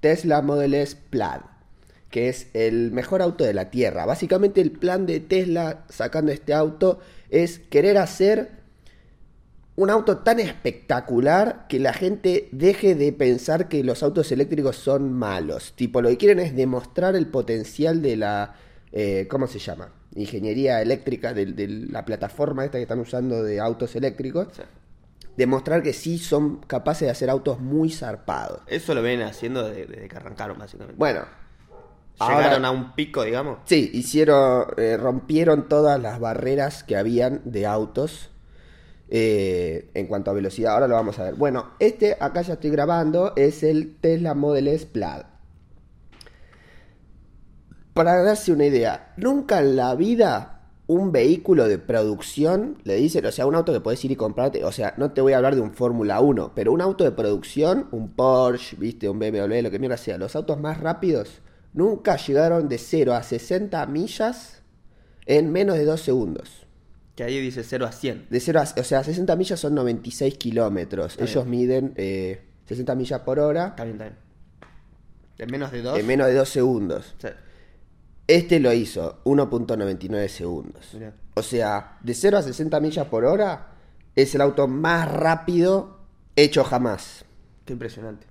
Tesla 0.01 0.41
Model 0.41 0.73
S 0.73 0.97
Plaid, 1.09 1.41
que 2.09 2.29
es 2.29 2.47
el 2.53 2.91
mejor 2.91 3.21
auto 3.21 3.43
de 3.43 3.53
la 3.53 3.69
Tierra. 3.69 4.05
Básicamente 4.05 4.59
el 4.61 4.71
plan 4.71 5.05
de 5.05 5.19
Tesla 5.19 5.85
sacando 5.89 6.31
este 6.31 6.53
auto 6.53 6.99
es 7.29 7.59
querer 7.59 7.97
hacer 7.97 8.58
un 9.79 9.89
auto 9.89 10.17
tan 10.17 10.39
espectacular 10.39 11.65
que 11.69 11.79
la 11.79 11.93
gente 11.93 12.49
deje 12.51 12.95
de 12.95 13.13
pensar 13.13 13.67
que 13.69 13.83
los 13.83 14.03
autos 14.03 14.31
eléctricos 14.31 14.75
son 14.75 15.13
malos. 15.13 15.73
Tipo, 15.75 16.01
lo 16.01 16.09
que 16.09 16.17
quieren 16.17 16.39
es 16.39 16.55
demostrar 16.55 17.15
el 17.15 17.27
potencial 17.27 18.01
de 18.01 18.17
la... 18.17 18.55
eh, 18.91 19.27
¿Cómo 19.29 19.47
se 19.47 19.59
llama? 19.59 19.89
Ingeniería 20.15 20.81
eléctrica, 20.81 21.33
de, 21.33 21.45
de 21.45 21.67
la 21.67 22.03
plataforma 22.03 22.65
esta 22.65 22.77
que 22.77 22.81
están 22.83 22.99
usando 22.99 23.41
de 23.43 23.59
autos 23.59 23.95
eléctricos. 23.95 24.47
Sí. 24.55 24.63
demostrar 25.37 25.81
que 25.81 25.93
sí 25.93 26.17
son 26.17 26.57
capaces 26.57 27.05
de 27.05 27.11
hacer 27.11 27.29
autos 27.29 27.59
muy 27.61 27.89
zarpados. 27.89 28.59
Eso 28.67 28.93
lo 28.93 29.01
ven 29.01 29.21
haciendo 29.21 29.67
desde, 29.69 29.85
desde 29.85 30.07
que 30.09 30.17
arrancaron, 30.17 30.57
básicamente. 30.57 30.95
Bueno, 30.97 31.21
Llegaron 32.19 32.65
ahora- 32.65 32.67
a 32.67 32.71
un 32.71 32.95
pico, 32.95 33.23
digamos. 33.23 33.59
Sí, 33.63 33.89
hicieron, 33.93 34.65
eh, 34.75 34.97
rompieron 34.97 35.69
todas 35.69 36.01
las 36.01 36.19
barreras 36.19 36.83
que 36.83 36.97
habían 36.97 37.39
de 37.45 37.65
autos 37.65 38.29
eh, 39.09 39.89
en 39.93 40.07
cuanto 40.07 40.31
a 40.31 40.33
velocidad. 40.33 40.73
Ahora 40.73 40.87
lo 40.87 40.95
vamos 40.95 41.17
a 41.19 41.23
ver. 41.23 41.35
Bueno, 41.35 41.71
este 41.79 42.15
acá 42.19 42.41
ya 42.41 42.53
estoy 42.53 42.69
grabando 42.69 43.33
es 43.35 43.63
el 43.63 43.95
Tesla 43.97 44.33
Model 44.35 44.67
S 44.67 44.85
Plaid. 44.85 45.23
Para 47.93 48.21
darse 48.23 48.51
una 48.51 48.65
idea, 48.65 49.13
nunca 49.17 49.59
en 49.59 49.75
la 49.75 49.95
vida 49.95 50.59
un 50.87 51.11
vehículo 51.11 51.67
de 51.67 51.77
producción, 51.77 52.77
le 52.83 52.95
dicen, 52.95 53.23
o 53.25 53.31
sea, 53.31 53.45
un 53.45 53.53
auto 53.53 53.71
que 53.73 53.79
puedes 53.79 54.03
ir 54.05 54.11
y 54.11 54.15
comprarte, 54.15 54.63
o 54.63 54.71
sea, 54.71 54.95
no 54.97 55.11
te 55.11 55.21
voy 55.21 55.33
a 55.33 55.37
hablar 55.37 55.53
de 55.53 55.61
un 55.61 55.73
Fórmula 55.73 56.19
1, 56.19 56.53
pero 56.55 56.71
un 56.71 56.81
auto 56.81 57.03
de 57.03 57.11
producción, 57.11 57.87
un 57.91 58.13
Porsche, 58.13 58.75
viste, 58.75 59.07
un 59.07 59.19
BMW, 59.19 59.61
lo 59.61 59.69
que 59.69 59.77
mierda 59.77 59.97
sea, 59.97 60.17
los 60.17 60.35
autos 60.35 60.59
más 60.59 60.79
rápidos 60.79 61.41
nunca 61.73 62.17
llegaron 62.17 62.69
de 62.69 62.77
0 62.77 63.13
a 63.13 63.21
60 63.21 63.85
millas 63.85 64.61
en 65.25 65.51
menos 65.51 65.77
de 65.77 65.85
2 65.85 66.01
segundos. 66.01 66.65
Que 67.19 67.25
ahí 67.25 67.41
dice 67.41 67.65
0 67.65 67.85
a 67.85 67.91
100. 67.91 68.27
De 68.29 68.39
0 68.39 68.61
a, 68.61 68.79
o 68.79 68.83
sea, 68.85 69.03
60 69.03 69.35
millas 69.35 69.59
son 69.59 69.75
96 69.75 70.37
kilómetros. 70.37 71.17
Ellos 71.19 71.45
miden 71.45 71.91
eh, 71.97 72.39
60 72.63 72.95
millas 72.95 73.19
por 73.23 73.39
hora 73.39 73.75
está 73.75 73.83
bien. 73.83 74.15
En 75.37 75.51
menos 75.51 75.69
de 75.69 75.81
2. 75.81 75.99
en 75.99 76.07
menos 76.07 76.27
de 76.27 76.33
2 76.35 76.47
segundos. 76.47 77.15
Este 78.25 78.61
lo 78.61 78.71
hizo 78.71 79.21
1.99 79.25 80.29
segundos. 80.29 80.93
Mirá. 80.93 81.13
O 81.33 81.43
sea, 81.43 81.97
de 82.01 82.13
0 82.13 82.37
a 82.37 82.41
60 82.41 82.79
millas 82.79 83.07
por 83.07 83.25
hora 83.25 83.73
es 84.15 84.33
el 84.33 84.39
auto 84.39 84.69
más 84.69 85.11
rápido 85.11 85.99
hecho 86.37 86.63
jamás. 86.63 87.25
Qué 87.65 87.73
impresionante. 87.73 88.27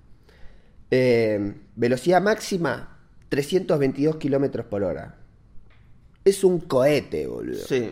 Eh, 0.89 1.53
velocidad 1.75 2.23
máxima 2.23 2.97
322 3.29 4.15
kilómetros 4.15 4.65
por 4.65 4.81
hora. 4.81 5.15
Es 6.25 6.43
un 6.43 6.61
cohete, 6.61 7.27
boludo. 7.27 7.67
Sí. 7.67 7.91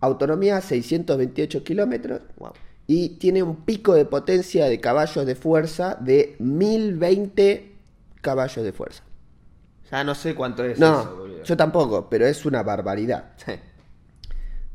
Autonomía 0.00 0.60
628 0.60 1.64
kilómetros. 1.64 2.20
Wow. 2.36 2.52
Y 2.86 3.10
tiene 3.18 3.42
un 3.42 3.56
pico 3.64 3.94
de 3.94 4.04
potencia 4.04 4.66
de 4.66 4.80
caballos 4.80 5.26
de 5.26 5.34
fuerza 5.34 5.96
de 6.00 6.36
1020 6.38 7.72
caballos 8.20 8.64
de 8.64 8.72
fuerza. 8.72 9.02
Ya 9.90 10.04
no 10.04 10.14
sé 10.14 10.34
cuánto 10.34 10.64
es 10.64 10.78
No, 10.78 11.00
eso, 11.00 11.16
boludo. 11.16 11.42
yo 11.44 11.56
tampoco, 11.56 12.08
pero 12.08 12.26
es 12.26 12.44
una 12.46 12.62
barbaridad. 12.62 13.32
Sí. 13.36 13.52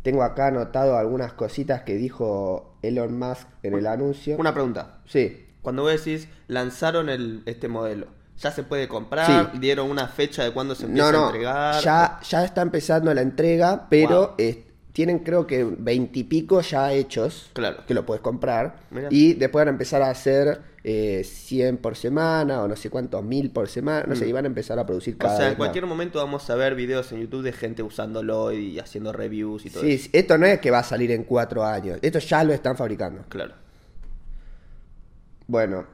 Tengo 0.01 0.23
acá 0.23 0.47
anotado 0.47 0.97
algunas 0.97 1.33
cositas 1.33 1.83
que 1.83 1.95
dijo 1.95 2.77
Elon 2.81 3.17
Musk 3.19 3.47
en 3.63 3.75
el 3.75 3.85
anuncio. 3.87 4.35
Una 4.37 4.53
pregunta. 4.53 5.01
Sí, 5.05 5.47
Cuando 5.61 5.83
vos 5.83 5.91
decís, 5.91 6.27
lanzaron 6.47 7.07
el, 7.09 7.43
este 7.45 7.67
modelo, 7.67 8.07
¿ya 8.37 8.49
se 8.51 8.63
puede 8.63 8.87
comprar? 8.87 9.51
Sí. 9.53 9.59
¿Dieron 9.59 9.89
una 9.91 10.07
fecha 10.07 10.43
de 10.43 10.51
cuándo 10.51 10.73
se 10.73 10.85
empieza 10.85 11.11
no, 11.11 11.17
no, 11.19 11.23
a 11.25 11.27
entregar? 11.27 11.83
ya, 11.83 12.19
ya 12.27 12.43
está 12.43 12.61
empezando 12.63 13.13
la 13.13 13.21
entrega, 13.21 13.87
pero 13.89 14.29
Wow. 14.29 14.35
Tienen 14.93 15.19
creo 15.19 15.47
que 15.47 15.63
veintipico 15.63 16.61
ya 16.61 16.91
hechos, 16.93 17.49
Claro. 17.53 17.85
que 17.87 17.93
lo 17.93 18.05
puedes 18.05 18.21
comprar, 18.21 18.75
Mirá. 18.91 19.07
y 19.11 19.33
después 19.33 19.61
van 19.61 19.69
a 19.69 19.71
empezar 19.71 20.01
a 20.01 20.09
hacer 20.09 20.69
eh, 20.83 21.23
100 21.23 21.77
por 21.77 21.95
semana, 21.95 22.61
o 22.63 22.67
no 22.67 22.75
sé 22.75 22.89
cuántos, 22.89 23.23
mil 23.23 23.51
por 23.51 23.69
semana, 23.69 24.05
no 24.07 24.15
sé, 24.15 24.27
y 24.27 24.31
van 24.31 24.45
a 24.45 24.47
empezar 24.47 24.79
a 24.79 24.85
producir 24.85 25.13
Mm. 25.13 25.17
O 25.17 25.19
cada 25.19 25.35
sea, 25.37 25.45
vez 25.45 25.51
en 25.53 25.57
cualquier 25.57 25.83
más. 25.85 25.89
momento 25.89 26.17
vamos 26.19 26.49
a 26.49 26.55
ver 26.55 26.73
videos 26.75 27.11
en 27.11 27.21
YouTube 27.21 27.43
de 27.43 27.51
gente 27.53 27.83
usándolo 27.83 28.51
y 28.51 28.79
haciendo 28.79 29.13
reviews 29.13 29.65
y 29.65 29.69
todo 29.69 29.83
Sí, 29.83 29.91
eso. 29.93 30.03
sí, 30.05 30.09
esto 30.13 30.37
no 30.39 30.45
es 30.47 30.59
que 30.59 30.71
va 30.71 30.79
a 30.79 30.83
salir 30.83 31.11
en 31.11 31.23
cuatro 31.23 31.63
años, 31.63 31.99
esto 32.01 32.17
ya 32.19 32.43
lo 32.43 32.51
están 32.53 32.75
fabricando. 32.75 33.23
Claro. 33.29 33.53
Bueno, 35.47 35.85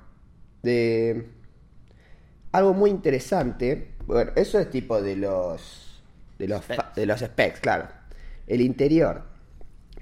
de 0.64 1.28
algo 2.52 2.74
muy 2.74 2.90
interesante. 2.90 3.92
Bueno, 4.06 4.32
eso 4.36 4.60
es 4.60 4.70
tipo 4.70 5.02
de 5.02 5.16
los 5.18 6.02
de 6.40 6.48
los 6.48 6.64
Specs. 6.64 6.96
de 6.96 7.06
los 7.06 7.20
specs, 7.20 7.60
claro. 7.60 7.88
El 8.48 8.62
interior 8.62 9.24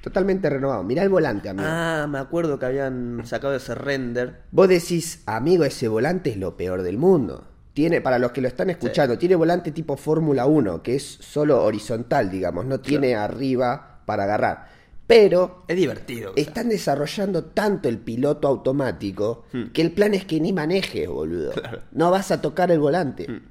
totalmente 0.05 0.47
renovado. 0.51 0.83
Mirá 0.83 1.01
el 1.01 1.09
volante, 1.09 1.49
amigo. 1.49 1.67
Ah, 1.67 2.05
me 2.07 2.19
acuerdo 2.19 2.59
que 2.59 2.67
habían 2.67 3.21
sacado 3.25 3.55
ese 3.55 3.73
render. 3.73 4.43
Vos 4.51 4.69
decís, 4.69 5.23
amigo, 5.25 5.63
ese 5.63 5.87
volante 5.87 6.29
es 6.29 6.37
lo 6.37 6.55
peor 6.55 6.83
del 6.83 6.99
mundo. 6.99 7.47
Tiene, 7.73 8.01
para 8.01 8.19
los 8.19 8.31
que 8.31 8.39
lo 8.39 8.47
están 8.47 8.69
escuchando, 8.69 9.17
tiene 9.17 9.33
volante 9.33 9.71
tipo 9.71 9.97
Fórmula 9.97 10.45
1, 10.45 10.83
que 10.83 10.95
es 10.95 11.03
solo 11.03 11.63
horizontal, 11.63 12.29
digamos, 12.29 12.65
no 12.65 12.79
tiene 12.79 13.15
arriba 13.15 14.01
para 14.05 14.25
agarrar. 14.25 14.67
Pero 15.07 15.63
Es 15.67 15.75
divertido. 15.75 16.31
o 16.31 16.33
sea. 16.35 16.43
están 16.43 16.69
desarrollando 16.69 17.45
tanto 17.45 17.89
el 17.89 17.97
piloto 17.97 18.47
automático 18.47 19.45
que 19.73 19.81
el 19.81 19.91
plan 19.91 20.13
es 20.13 20.25
que 20.25 20.39
ni 20.39 20.53
manejes, 20.53 21.09
boludo. 21.09 21.51
No 21.91 22.11
vas 22.11 22.29
a 22.31 22.41
tocar 22.41 22.69
el 22.69 22.79
volante. 22.79 23.41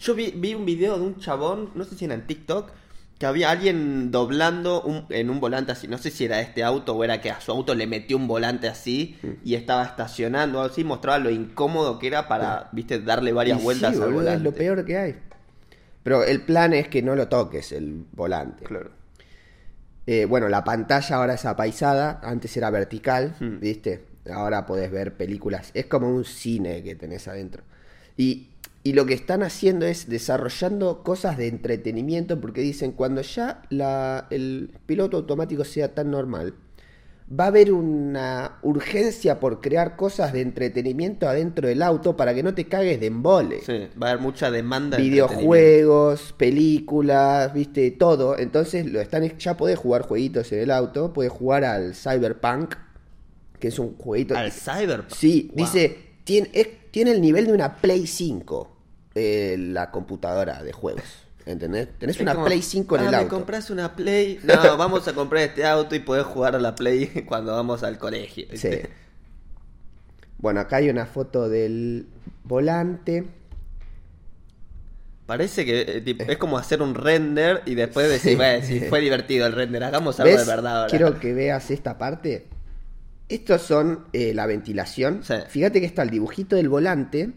Yo 0.00 0.14
vi, 0.14 0.30
vi 0.30 0.54
un 0.54 0.64
video 0.64 0.96
de 0.96 1.02
un 1.04 1.18
chabón, 1.18 1.70
no 1.74 1.84
sé 1.84 1.96
si 1.96 2.06
era 2.06 2.14
en 2.14 2.26
TikTok, 2.26 2.70
que 3.18 3.26
había 3.26 3.50
alguien 3.50 4.10
doblando 4.12 4.80
un- 4.82 5.06
en 5.10 5.28
un 5.30 5.40
volante 5.40 5.72
así. 5.72 5.88
No 5.88 5.98
sé 5.98 6.10
si 6.10 6.24
era 6.24 6.40
este 6.40 6.62
auto 6.62 6.94
o 6.94 7.02
era 7.02 7.20
que 7.20 7.30
a 7.30 7.40
su 7.40 7.50
auto 7.50 7.74
le 7.74 7.86
metió 7.88 8.16
un 8.16 8.28
volante 8.28 8.68
así 8.68 9.16
y 9.44 9.54
estaba 9.56 9.84
estacionando 9.84 10.62
así. 10.62 10.84
Mostraba 10.84 11.18
lo 11.18 11.30
incómodo 11.30 11.98
que 11.98 12.06
era 12.06 12.28
para, 12.28 12.68
viste, 12.72 13.00
darle 13.00 13.32
varias 13.32 13.60
Y 13.60 13.64
vueltas 13.64 13.90
sí, 13.90 13.96
al 13.96 14.00
boludo, 14.04 14.18
volante. 14.20 14.36
es 14.38 14.42
lo 14.44 14.52
peor 14.52 14.84
que 14.84 14.96
hay. 14.98 15.16
Pero 16.04 16.22
el 16.22 16.42
plan 16.42 16.72
es 16.74 16.86
que 16.88 17.02
no 17.02 17.16
lo 17.16 17.26
toques 17.28 17.72
el 17.72 18.04
volante. 18.12 18.64
Claro. 18.64 18.90
Eh, 20.06 20.24
bueno, 20.24 20.48
la 20.48 20.64
pantalla 20.64 21.16
ahora 21.16 21.34
es 21.34 21.44
apaisada, 21.44 22.20
antes 22.22 22.56
era 22.56 22.70
vertical, 22.70 23.34
Hmm. 23.40 23.58
¿viste? 23.60 24.04
Ahora 24.32 24.64
podés 24.64 24.90
ver 24.90 25.14
películas, 25.16 25.70
es 25.74 25.86
como 25.86 26.08
un 26.08 26.24
cine 26.24 26.82
que 26.82 26.94
tenés 26.94 27.26
adentro. 27.28 27.62
Y, 28.16 28.48
y 28.88 28.92
lo 28.94 29.04
que 29.06 29.14
están 29.14 29.42
haciendo 29.42 29.84
es 29.86 30.08
desarrollando 30.08 31.02
cosas 31.02 31.36
de 31.36 31.48
entretenimiento, 31.48 32.40
porque 32.40 32.60
dicen, 32.62 32.92
cuando 32.92 33.20
ya 33.22 33.62
la- 33.70 34.26
el 34.30 34.70
piloto 34.86 35.18
automático 35.18 35.64
sea 35.64 35.94
tan 35.94 36.10
normal, 36.10 36.54
va 37.30 37.44
a 37.44 37.48
haber 37.48 37.70
una 37.74 38.58
urgencia 38.62 39.38
por 39.40 39.60
crear 39.60 39.96
cosas 39.96 40.32
de 40.32 40.40
entretenimiento 40.40 41.28
adentro 41.28 41.68
del 41.68 41.82
auto 41.82 42.16
para 42.16 42.32
que 42.34 42.42
no 42.42 42.54
te 42.54 42.64
cagues 42.66 42.98
de 43.00 43.06
embole 43.08 43.60
Sí, 43.60 43.88
va 44.00 44.06
a 44.06 44.10
haber 44.12 44.22
mucha 44.22 44.50
demanda. 44.50 44.96
de 44.96 45.02
videojuegos, 45.02 46.32
películas, 46.38 47.52
viste, 47.52 47.90
todo. 47.90 48.38
Entonces 48.38 48.86
lo 48.86 49.00
están 49.02 49.24
ya 49.38 49.56
podés 49.58 49.78
jugar 49.78 50.02
jueguitos 50.02 50.50
en 50.52 50.60
el 50.60 50.70
auto, 50.70 51.12
podés 51.12 51.30
jugar 51.32 51.64
al 51.64 51.94
Cyberpunk, 51.94 52.74
que 53.58 53.68
es 53.68 53.78
un 53.78 53.96
jueguito. 53.98 54.34
Al 54.36 54.50
Cyberpunk. 54.52 55.10
Sí, 55.14 55.50
Wow. 55.54 55.66
dice, 55.66 55.98
tiene, 56.24 56.48
es- 56.54 56.68
tiene 56.90 57.10
el 57.10 57.20
nivel 57.20 57.46
de 57.46 57.52
una 57.52 57.76
Play 57.76 58.06
5 58.06 58.77
eh, 59.18 59.56
la 59.58 59.90
computadora 59.90 60.62
de 60.62 60.72
juegos. 60.72 61.02
¿Entendés? 61.46 61.88
Tenés 61.98 62.16
Es 62.16 62.22
una 62.22 62.34
como, 62.34 62.46
Play 62.46 62.60
5 62.60 62.96
en 62.96 63.00
ah, 63.00 63.04
el 63.06 63.10
¿me 63.10 63.16
auto. 63.16 63.28
compras 63.30 63.70
una 63.70 63.96
Play? 63.96 64.38
No, 64.42 64.54
vamos 64.76 65.08
a 65.08 65.14
comprar 65.14 65.44
este 65.44 65.64
auto 65.64 65.94
y 65.94 66.00
poder 66.00 66.24
jugar 66.24 66.54
a 66.54 66.58
la 66.58 66.74
Play 66.74 67.24
cuando 67.26 67.52
vamos 67.52 67.82
al 67.82 67.98
colegio. 67.98 68.46
Sí. 68.54 68.68
Bueno, 70.36 70.60
acá 70.60 70.76
hay 70.76 70.90
una 70.90 71.06
foto 71.06 71.48
del 71.48 72.06
volante. 72.44 73.24
Parece 75.26 75.64
que 75.64 75.80
eh, 75.80 76.00
tipo, 76.00 76.24
es 76.24 76.38
como 76.38 76.58
hacer 76.58 76.80
un 76.80 76.94
render 76.94 77.62
y 77.66 77.74
después 77.74 78.08
decir, 78.08 78.30
Sí. 78.32 78.36
bueno, 78.36 78.64
si 78.64 78.80
fue 78.80 79.00
divertido 79.00 79.46
el 79.46 79.52
render, 79.52 79.84
hagamos 79.84 80.20
algo 80.20 80.34
¿Ves? 80.36 80.46
de 80.46 80.52
verdad 80.52 80.76
ahora. 80.82 80.90
Quiero 80.90 81.18
que 81.18 81.34
veas 81.34 81.70
esta 81.70 81.98
parte. 81.98 82.46
Estos 83.28 83.62
son 83.62 84.06
eh, 84.12 84.32
la 84.32 84.46
ventilación. 84.46 85.22
Sí. 85.22 85.34
Fíjate 85.48 85.80
que 85.80 85.86
está 85.86 86.02
el 86.02 86.10
dibujito 86.10 86.56
del 86.56 86.68
volante 86.68 87.32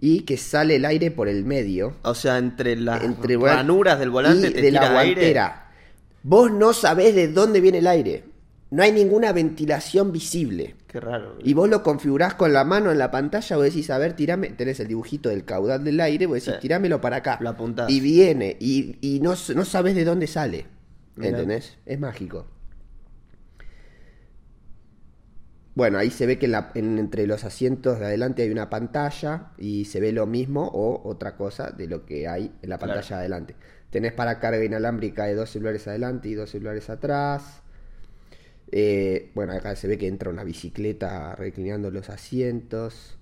y 0.00 0.20
que 0.20 0.36
sale 0.36 0.76
el 0.76 0.84
aire 0.84 1.10
por 1.10 1.28
el 1.28 1.44
medio. 1.44 1.96
O 2.02 2.14
sea, 2.14 2.38
entre 2.38 2.76
las 2.76 3.02
entre 3.02 3.36
ranuras 3.36 3.98
del 3.98 4.10
volante 4.10 4.48
y 4.48 4.52
te 4.52 4.62
de 4.62 4.70
la 4.72 4.98
aire. 5.00 5.14
guantera. 5.14 5.70
Vos 6.22 6.50
no 6.50 6.72
sabés 6.72 7.14
de 7.14 7.28
dónde 7.28 7.60
viene 7.60 7.78
el 7.78 7.86
aire. 7.86 8.24
No 8.70 8.82
hay 8.82 8.90
ninguna 8.90 9.32
ventilación 9.32 10.10
visible. 10.10 10.74
Qué 10.88 10.98
raro. 10.98 11.36
Y 11.42 11.54
vos 11.54 11.68
lo 11.68 11.82
configurás 11.84 12.34
con 12.34 12.52
la 12.52 12.64
mano 12.64 12.90
en 12.90 12.98
la 12.98 13.12
pantalla, 13.12 13.56
vos 13.56 13.64
decís, 13.64 13.88
a 13.90 13.98
ver, 13.98 14.14
tirame, 14.14 14.48
tenés 14.50 14.80
el 14.80 14.88
dibujito 14.88 15.28
del 15.28 15.44
caudal 15.44 15.84
del 15.84 16.00
aire, 16.00 16.26
vos 16.26 16.34
decís, 16.36 16.54
Sí. 16.54 16.60
tirámelo 16.62 17.00
para 17.00 17.16
acá. 17.18 17.38
Lo 17.40 17.50
apuntás. 17.50 17.88
Y 17.88 18.00
viene, 18.00 18.56
y, 18.58 18.96
y 19.00 19.20
no, 19.20 19.34
no 19.54 19.64
sabes 19.64 19.94
de 19.94 20.04
dónde 20.04 20.26
sale. 20.26 20.66
Mirá. 21.14 21.30
¿Entendés? 21.30 21.76
Es 21.86 21.98
mágico. 22.00 22.46
Bueno, 25.76 25.98
ahí 25.98 26.10
se 26.10 26.26
ve 26.26 26.38
que 26.38 26.46
en 26.46 26.52
la- 26.52 26.72
en- 26.74 26.98
entre 26.98 27.26
los 27.28 27.44
asientos 27.44 28.00
de 28.00 28.06
adelante 28.06 28.42
hay 28.42 28.50
una 28.50 28.70
pantalla 28.70 29.52
y 29.58 29.84
se 29.84 30.00
ve 30.00 30.10
lo 30.12 30.26
mismo 30.26 30.66
o 30.68 31.08
otra 31.08 31.36
cosa 31.36 31.70
de 31.70 31.86
lo 31.86 32.04
que 32.06 32.26
hay 32.28 32.46
en 32.62 32.70
la 32.70 32.78
Claro. 32.78 32.94
pantalla 32.94 33.16
de 33.16 33.20
adelante. 33.20 33.56
Tenés 33.90 34.12
para 34.14 34.40
carga 34.40 34.64
inalámbrica 34.64 35.24
de 35.26 35.34
dos 35.34 35.50
celulares 35.50 35.86
adelante 35.86 36.28
y 36.28 36.34
dos 36.34 36.50
celulares 36.50 36.88
atrás. 36.90 37.62
Eh, 38.72 39.30
bueno, 39.34 39.52
acá 39.52 39.76
se 39.76 39.88
ve 39.88 39.98
que 39.98 40.08
entra 40.08 40.30
una 40.30 40.44
bicicleta 40.44 41.34
reclinando 41.36 41.90
los 41.90 42.10
asientos. 42.10 43.18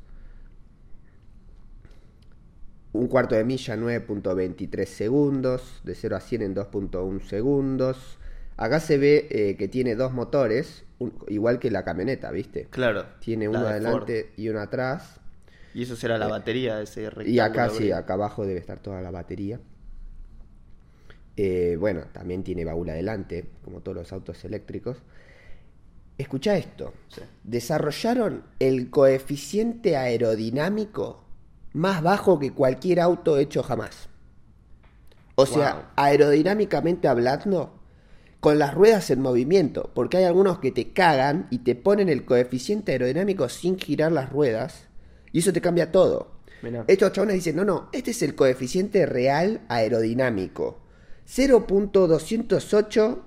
Un 2.93 3.09
cuarto 3.09 3.35
de 3.35 3.45
milla 3.45 3.77
9.23 3.77 4.89
segundos, 4.89 5.81
de 5.85 5.95
0 5.97 6.17
a 6.17 6.21
100 6.21 6.43
en 6.43 6.55
2.1 6.55 7.21
segundos. 7.21 8.19
Acá 8.57 8.79
se 8.79 8.99
ve 8.99 9.27
eh, 9.31 9.57
que 9.57 9.67
tiene 9.69 9.97
dos 9.97 10.13
motores, 10.13 10.84
un- 10.99 11.15
igual 11.29 11.59
que 11.59 11.71
la 11.71 11.85
camioneta, 11.85 12.31
¿viste? 12.31 12.67
Claro. 12.71 13.05
Tiene 13.21 13.49
uno 13.49 13.63
de 13.63 13.69
adelante 13.71 14.33
y 14.37 14.49
uno 14.49 14.61
atrás. 14.61 15.21
Y 15.75 15.83
eso 15.83 15.97
será 15.97 16.19
la 16.19 16.29
batería, 16.29 16.81
ese 16.81 17.09
Y 17.27 17.39
acá 17.41 17.69
sí, 17.69 17.91
acá 17.91 18.15
abajo 18.15 18.47
debe 18.47 18.61
estar 18.61 18.79
toda 18.79 19.01
la 19.03 19.11
batería. 19.11 19.61
Eh, 21.37 21.77
bueno, 21.81 22.03
también 22.13 22.45
tiene 22.45 22.65
baúl 22.65 22.89
adelante, 22.91 23.45
como 23.65 23.81
todos 23.81 23.97
los 23.97 24.13
autos 24.13 24.45
eléctricos. 24.45 24.99
Escucha 26.17 26.57
esto. 26.57 26.93
Sí. 27.09 27.23
Desarrollaron 27.43 28.45
el 28.61 28.89
coeficiente 28.89 29.97
aerodinámico 29.97 31.25
más 31.73 32.03
bajo 32.03 32.39
que 32.39 32.53
cualquier 32.53 33.01
auto 33.01 33.37
hecho 33.37 33.65
jamás. 33.65 34.09
O 35.35 35.45
sea, 35.47 35.91
aerodinámicamente 35.97 37.09
hablando, 37.09 37.81
con 38.45 38.59
las 38.59 38.75
ruedas 38.75 39.09
en 39.09 39.23
movimiento, 39.23 39.91
porque 39.95 40.19
hay 40.19 40.25
algunos 40.25 40.59
que 40.59 40.71
te 40.71 40.93
cagan 40.93 41.47
y 41.49 41.61
te 41.61 41.75
ponen 41.75 42.11
el 42.11 42.27
coeficiente 42.27 42.93
aerodinámico 42.93 43.49
sin 43.49 43.79
girar 43.79 44.13
las 44.13 44.29
ruedas, 44.29 44.87
y 45.33 45.39
eso 45.39 45.51
te 45.51 45.63
cambia 45.63 45.91
todo. 45.91 46.33
Mirá. 46.61 46.85
Estos 46.87 47.13
chabones 47.13 47.37
dicen, 47.37 47.57
no, 47.57 47.65
no, 47.65 47.89
este 47.93 48.11
es 48.11 48.21
el 48.21 48.35
coeficiente 48.35 49.07
real 49.07 49.63
aerodinámico. 49.71 50.83
0.208 51.27 53.23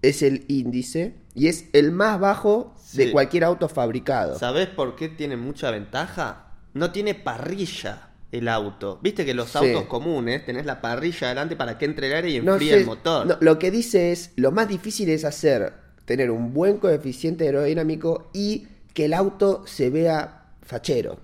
es 0.00 0.22
el 0.22 0.46
índice 0.48 1.16
y 1.34 1.48
es 1.48 1.66
el 1.74 1.92
más 1.92 2.18
bajo 2.18 2.74
de 2.94 3.12
cualquier 3.12 3.44
auto 3.44 3.68
fabricado. 3.68 4.38
¿Sabés 4.38 4.68
por 4.68 4.96
qué 4.96 5.10
tiene 5.10 5.36
mucha 5.36 5.70
ventaja? 5.72 6.54
No 6.72 6.90
tiene 6.90 7.14
parrilla 7.14 8.13
el 8.38 8.48
auto. 8.48 8.98
Viste 9.02 9.24
que 9.24 9.32
los 9.34 9.50
Sí. 9.50 9.58
autos 9.58 9.84
comunes 9.84 10.44
tenés 10.44 10.66
la 10.66 10.80
parrilla 10.80 11.28
adelante 11.28 11.56
para 11.56 11.78
que 11.78 11.84
entre 11.84 12.08
el 12.08 12.14
aire 12.14 12.30
y 12.30 12.36
enfríe 12.36 12.74
el 12.74 12.86
motor. 12.86 13.26
no, 13.26 13.36
lo 13.40 13.58
que 13.58 13.70
dice 13.70 14.12
es, 14.12 14.32
lo 14.36 14.50
más 14.52 14.68
difícil 14.68 15.08
es 15.10 15.24
hacer, 15.24 15.72
tener 16.04 16.30
un 16.30 16.52
buen 16.52 16.78
coeficiente 16.78 17.44
aerodinámico 17.44 18.30
y 18.32 18.66
que 18.92 19.04
el 19.06 19.14
auto 19.14 19.62
se 19.66 19.90
vea 19.90 20.46
fachero. 20.62 21.20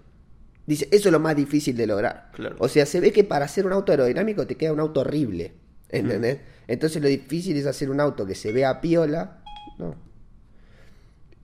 Dice, 0.67 0.89
eso 0.93 1.09
es 1.09 1.13
lo 1.13 1.19
más 1.21 1.35
difícil 1.35 1.77
de 1.77 1.87
lograr. 1.87 2.31
Claro. 2.33 2.57
O 2.61 2.69
sea, 2.69 2.87
se 2.87 3.01
ve 3.01 3.13
que 3.13 3.25
para 3.25 3.47
hacer 3.47 3.67
un 3.67 3.73
auto 3.73 3.91
aerodinámico 3.93 4.47
te 4.47 4.55
queda 4.57 4.73
un 4.73 4.81
auto 4.81 5.01
horrible. 5.01 5.55
¿Entendés? 5.89 6.39
Entonces 6.69 7.03
lo 7.03 7.09
difícil 7.09 7.57
es 7.57 7.67
hacer 7.67 7.91
un 7.91 7.99
auto 8.01 8.25
que 8.25 8.37
se 8.37 8.53
vea 8.53 8.81
piola, 8.81 9.43
¿no? 9.79 9.97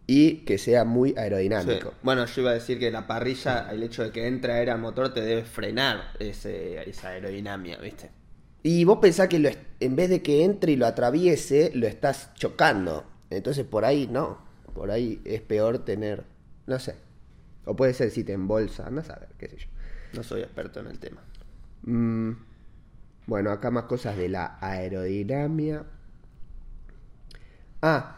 Y 0.09 0.45
que 0.45 0.57
sea 0.59 0.85
muy 0.85 1.11
Sí. 1.11 1.17
aerodinámico. 1.19 1.95
Bueno, 2.03 2.25
yo 2.27 2.43
iba 2.43 2.51
a 2.51 2.55
decir 2.55 2.79
que 2.79 2.91
la 2.93 3.07
parrilla, 3.09 3.69
el 3.73 3.83
hecho 3.83 4.05
de 4.05 4.13
que 4.13 4.27
entre 4.29 4.53
aire 4.53 4.71
al 4.71 4.79
motor 4.81 5.13
te 5.13 5.21
debe 5.21 5.45
frenar 5.45 6.13
ese, 6.21 6.89
esa 6.89 7.09
aerodinámica, 7.09 7.79
¿viste? 7.79 8.11
Y 8.63 8.85
vos 8.85 8.99
pensás 9.01 9.29
que 9.29 9.39
lo 9.39 9.49
en 9.81 9.97
vez 9.97 10.09
de 10.11 10.23
que 10.23 10.45
entre 10.45 10.73
y 10.73 10.77
lo 10.77 10.87
atraviese, 10.87 11.71
lo 11.75 11.87
estás 11.87 12.33
chocando. 12.35 13.05
Entonces 13.31 13.65
por 13.65 13.85
ahí 13.85 14.07
no. 14.11 14.39
Por 14.75 14.91
ahí 14.91 15.21
es 15.25 15.41
peor 15.41 15.79
tener. 15.85 16.25
No 16.67 16.79
sé. 16.79 16.95
O 17.65 17.75
puede 17.75 17.93
ser 17.95 18.11
si 18.11 18.23
te 18.25 18.33
embolsa. 18.33 18.91
No 18.91 19.03
saber, 19.03 19.29
qué 19.39 19.49
sé 19.49 19.57
yo. 19.59 19.67
No 20.13 20.23
soy 20.23 20.43
experto 20.43 20.81
en 20.81 20.87
el 20.87 20.99
tema. 21.01 21.21
Mm, 21.83 22.33
bueno, 23.27 23.51
acá 23.51 23.71
más 23.73 23.85
cosas 23.85 24.17
de 24.17 24.29
la 24.29 24.57
aerodinámica. 24.61 25.85
Ah, 27.83 28.17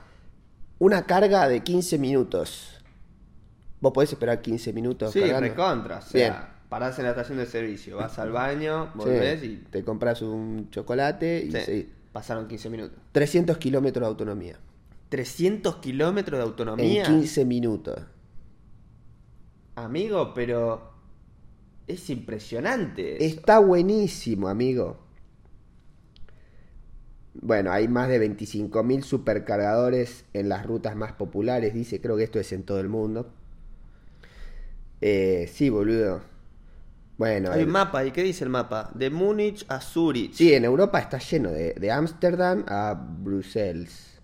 una 0.79 1.07
carga 1.07 1.49
de 1.49 1.61
15 1.63 1.99
minutos. 1.99 2.75
Vos 3.81 3.93
podés 3.93 4.13
esperar 4.13 4.41
15 4.43 4.73
minutos. 4.73 5.13
Sí, 5.13 5.21
cargando? 5.21 5.41
recontra. 5.49 5.99
O 5.99 6.03
sea, 6.03 6.31
Bien. 6.31 6.43
parás 6.69 6.99
en 6.99 7.05
la 7.05 7.11
estación 7.11 7.39
de 7.39 7.47
servicio, 7.47 7.97
vas 7.97 8.19
al 8.19 8.33
baño, 8.33 8.87
Sí, 8.93 8.99
volvés 8.99 9.43
y. 9.45 9.57
Te 9.71 9.85
compras 9.85 10.23
un 10.23 10.69
chocolate 10.71 11.45
y 11.47 11.53
Sí, 11.53 11.59
sí. 11.65 11.93
Pasaron 12.13 12.49
15 12.49 12.71
minutos. 12.71 12.99
300 13.13 13.59
kilómetros 13.59 14.03
de 14.03 14.09
autonomía. 14.09 14.57
300 15.11 15.77
kilómetros 15.77 16.39
de 16.39 16.45
autonomía. 16.45 17.05
En 17.05 17.21
15 17.21 17.45
minutos. 17.45 18.01
Amigo, 19.77 20.33
pero. 20.35 20.93
Es 21.87 22.11
impresionante. 22.11 23.17
eso. 23.25 23.37
Está 23.39 23.61
buenísimo, 23.61 24.49
amigo. 24.49 24.99
Bueno, 27.41 27.73
hay 27.73 27.89
más 27.89 28.09
de 28.09 28.19
25.000 28.19 29.03
supercargadores 29.03 30.25
en 30.35 30.49
las 30.49 30.67
rutas 30.67 30.95
más 30.97 31.13
populares, 31.13 31.73
dice, 31.75 32.01
creo 32.01 32.17
que 32.17 32.25
esto 32.25 32.39
es 32.41 32.53
en 32.53 32.65
todo 32.65 32.81
el 32.81 32.89
mundo. 32.89 33.33
Eh, 35.01 35.49
sí, 35.53 35.71
boludo. 35.71 36.23
Bueno, 37.19 37.53
Hay 37.53 37.63
el- 37.63 37.67
un 37.67 37.71
mapa, 37.73 38.05
¿y 38.05 38.11
qué 38.13 38.23
dice 38.23 38.45
el 38.45 38.51
mapa? 38.51 38.91
De 38.95 39.11
Múnich 39.11 39.65
a 39.69 39.81
Zurich. 39.81 40.35
sí, 40.35 40.53
en 40.55 40.65
Europa 40.65 40.99
está 41.01 41.19
lleno 41.19 41.51
de 41.51 41.75
de 41.75 41.91
Ámsterdam 41.91 42.65
a 42.69 42.95
Bruselas. 42.95 44.18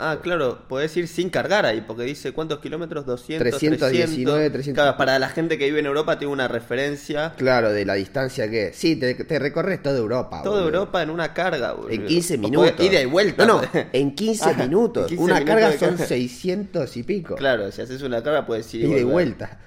Ah, 0.00 0.20
claro, 0.22 0.60
podés 0.68 0.96
ir 0.96 1.08
sin 1.08 1.28
cargar 1.28 1.66
ahí, 1.66 1.80
porque 1.80 2.04
dice 2.04 2.32
cuántos 2.32 2.60
kilómetros, 2.60 3.04
200, 3.04 3.40
319, 3.40 4.50
300. 4.50 4.52
300. 4.52 4.74
Claro, 4.80 4.96
para 4.96 5.18
la 5.18 5.28
gente 5.28 5.58
que 5.58 5.64
vive 5.64 5.80
en 5.80 5.86
Europa 5.86 6.18
tiene 6.20 6.32
una 6.32 6.46
referencia. 6.46 7.34
Claro, 7.36 7.72
de 7.72 7.84
la 7.84 7.94
distancia 7.94 8.48
que... 8.48 8.72
Sí, 8.72 8.94
te, 8.94 9.14
te 9.16 9.38
recorres 9.40 9.82
toda 9.82 9.98
Europa. 9.98 10.42
Toda 10.44 10.62
boludo. 10.62 10.66
Europa 10.82 11.02
en 11.02 11.10
una 11.10 11.34
carga, 11.34 11.72
boludo. 11.72 11.90
En 11.90 12.06
15 12.06 12.34
O 12.34 12.38
minutos. 12.38 12.86
Ida 12.86 13.00
y 13.00 13.06
vuelta. 13.06 13.44
No, 13.44 13.60
no, 13.60 13.68
en 13.92 14.14
15 14.14 14.50
Ah, 14.50 14.52
minutos. 14.54 15.06
15 15.08 15.24
Una 15.24 15.34
minutos 15.40 15.54
carga 15.62 15.78
son 15.78 15.88
carga. 15.90 16.06
600 16.06 16.96
y 16.96 17.02
pico. 17.02 17.34
Claro, 17.34 17.72
si 17.72 17.82
haces 17.82 18.00
una 18.02 18.22
carga 18.22 18.46
puedes 18.46 18.72
ir 18.74 18.84
Ida 18.86 18.98
y 18.98 19.02
vuelta. 19.04 19.58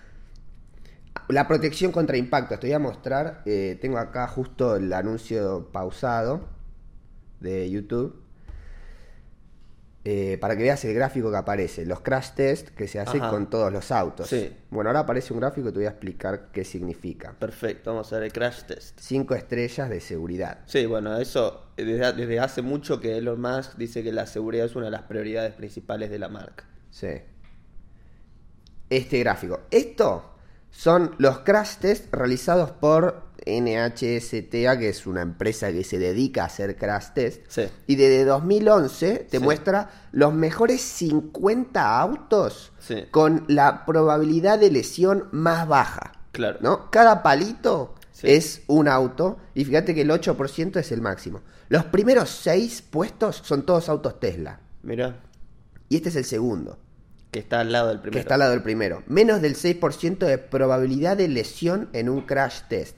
La 1.28 1.48
protección 1.48 1.92
contra 1.92 2.16
impactos. 2.16 2.60
Te 2.60 2.68
voy 2.68 2.74
a 2.74 2.80
mostrar. 2.80 3.42
eh, 3.46 3.78
tengo 3.82 3.98
acá 3.98 4.28
justo 4.28 4.78
el 4.78 4.94
anuncio 4.94 5.70
pausado 5.74 6.48
de 7.42 7.70
YouTube. 7.70 8.16
Eh, 10.04 10.40
para 10.42 10.58
que 10.58 10.64
veas 10.64 10.84
el 10.86 10.96
gráfico 10.96 11.30
que 11.30 11.38
aparece. 11.38 11.86
Los 11.86 12.02
crash 12.02 12.32
test 12.32 12.70
que 12.70 12.88
se 12.88 13.00
hacen 13.00 13.20
con 13.20 13.50
todos 13.50 13.72
los 13.72 13.92
autos. 13.92 14.28
Sí. 14.28 14.52
Bueno, 14.72 14.90
ahora 14.90 15.02
aparece 15.02 15.34
un 15.34 15.40
gráfico 15.40 15.70
y 15.70 15.72
te 15.72 15.78
voy 15.78 15.86
a 15.86 15.92
explicar 15.92 16.50
qué 16.52 16.64
significa. 16.64 17.34
Perfecto, 17.38 17.92
vamos 17.92 18.12
a 18.12 18.16
ver 18.16 18.26
el 18.26 18.34
crash 18.34 18.64
test. 18.64 19.00
Cinco 19.00 19.36
estrellas 19.36 19.90
de 19.90 20.02
seguridad. 20.02 20.60
Sí, 20.66 20.88
bueno, 20.88 21.18
eso 21.18 21.68
eh, 21.78 21.86
desde, 21.86 22.14
desde 22.14 22.40
hace 22.40 22.64
mucho 22.64 23.00
que 23.00 23.18
Elon 23.18 23.40
Musk 23.40 23.76
dice 23.78 24.04
que 24.04 24.12
la 24.12 24.26
seguridad 24.26 24.66
es 24.66 24.76
una 24.76 24.86
de 24.86 24.92
las 24.92 25.04
prioridades 25.04 25.54
principales 25.54 26.10
de 26.10 26.18
la 26.18 26.30
marca. 26.30 26.66
Sí. 26.90 27.22
Este 28.90 29.20
gráfico. 29.20 29.62
Esto 29.70 30.32
son 30.72 31.16
los 31.20 31.40
crash 31.40 31.76
test 31.78 32.12
realizados 32.14 32.72
por 32.72 33.31
NHSTA, 33.46 34.78
que 34.78 34.90
es 34.90 35.06
una 35.08 35.22
empresa 35.22 35.72
que 35.72 35.84
se 35.84 36.00
dedica 36.00 36.44
a 36.44 36.46
hacer 36.46 36.76
crash 36.76 37.08
test. 37.14 37.42
Sí. 37.48 37.64
Y 37.88 37.96
desde 37.96 38.26
2011 38.26 39.28
te 39.30 39.38
Sí. 39.38 39.44
muestra 39.44 39.90
los 40.12 40.34
mejores 40.34 40.82
50 40.82 42.00
autos 42.00 42.72
Sí. 42.80 43.06
con 43.12 43.46
la 43.48 43.86
probabilidad 43.86 44.60
de 44.60 44.72
lesión 44.72 45.28
más 45.32 45.68
baja. 45.68 46.14
Claro. 46.32 46.60
¿No? 46.62 46.90
Cada 46.92 47.24
palito 47.24 47.96
es 48.24 48.62
un 48.68 48.88
auto 48.88 49.38
y 49.56 49.66
fíjate 49.66 49.96
que 49.96 50.02
el 50.02 50.12
8% 50.12 50.80
es 50.80 50.92
el 50.92 51.02
máximo. 51.02 51.42
Los 51.70 51.86
primeros 51.86 52.30
6 52.30 52.82
puestos 52.84 53.42
son 53.44 53.66
todos 53.66 53.90
autos 53.90 54.20
Tesla. 54.20 54.60
Mirá, 54.84 55.16
Y 55.90 55.98
este 55.98 56.10
es 56.10 56.16
el 56.16 56.26
segundo 56.26 56.78
que 57.32 57.40
está 57.40 57.62
al 57.62 57.72
lado 57.72 57.88
del 57.90 57.98
que 57.98 58.02
primero. 58.04 58.20
está 58.22 58.34
al 58.36 58.40
lado 58.40 58.52
del 58.52 58.62
primero. 58.62 59.04
Menos 59.08 59.42
del 59.42 59.56
6% 59.56 60.26
de 60.26 60.38
probabilidad 60.38 61.16
de 61.18 61.28
lesión 61.30 61.90
en 61.94 62.10
un 62.10 62.22
crash 62.22 62.62
test. 62.70 62.96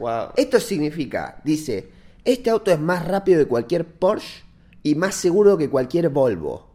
Wow. 0.00 0.30
Esto 0.34 0.58
significa, 0.58 1.40
dice, 1.44 1.90
este 2.24 2.50
auto 2.50 2.72
es 2.72 2.80
más 2.80 3.06
rápido 3.06 3.38
que 3.38 3.46
cualquier 3.46 3.86
Porsche 3.86 4.42
y 4.82 4.94
más 4.94 5.14
seguro 5.14 5.56
que 5.56 5.70
cualquier 5.70 6.08
Volvo. 6.08 6.74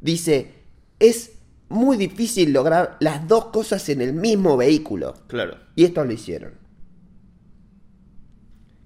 Dice, 0.00 0.54
es 0.98 1.32
muy 1.68 1.96
difícil 1.96 2.52
lograr 2.52 2.96
las 3.00 3.28
dos 3.28 3.46
cosas 3.46 3.88
en 3.90 4.00
el 4.00 4.14
mismo 4.14 4.56
vehículo. 4.56 5.14
Claro. 5.26 5.58
Y 5.76 5.84
estos 5.84 6.06
lo 6.06 6.12
hicieron. 6.12 6.54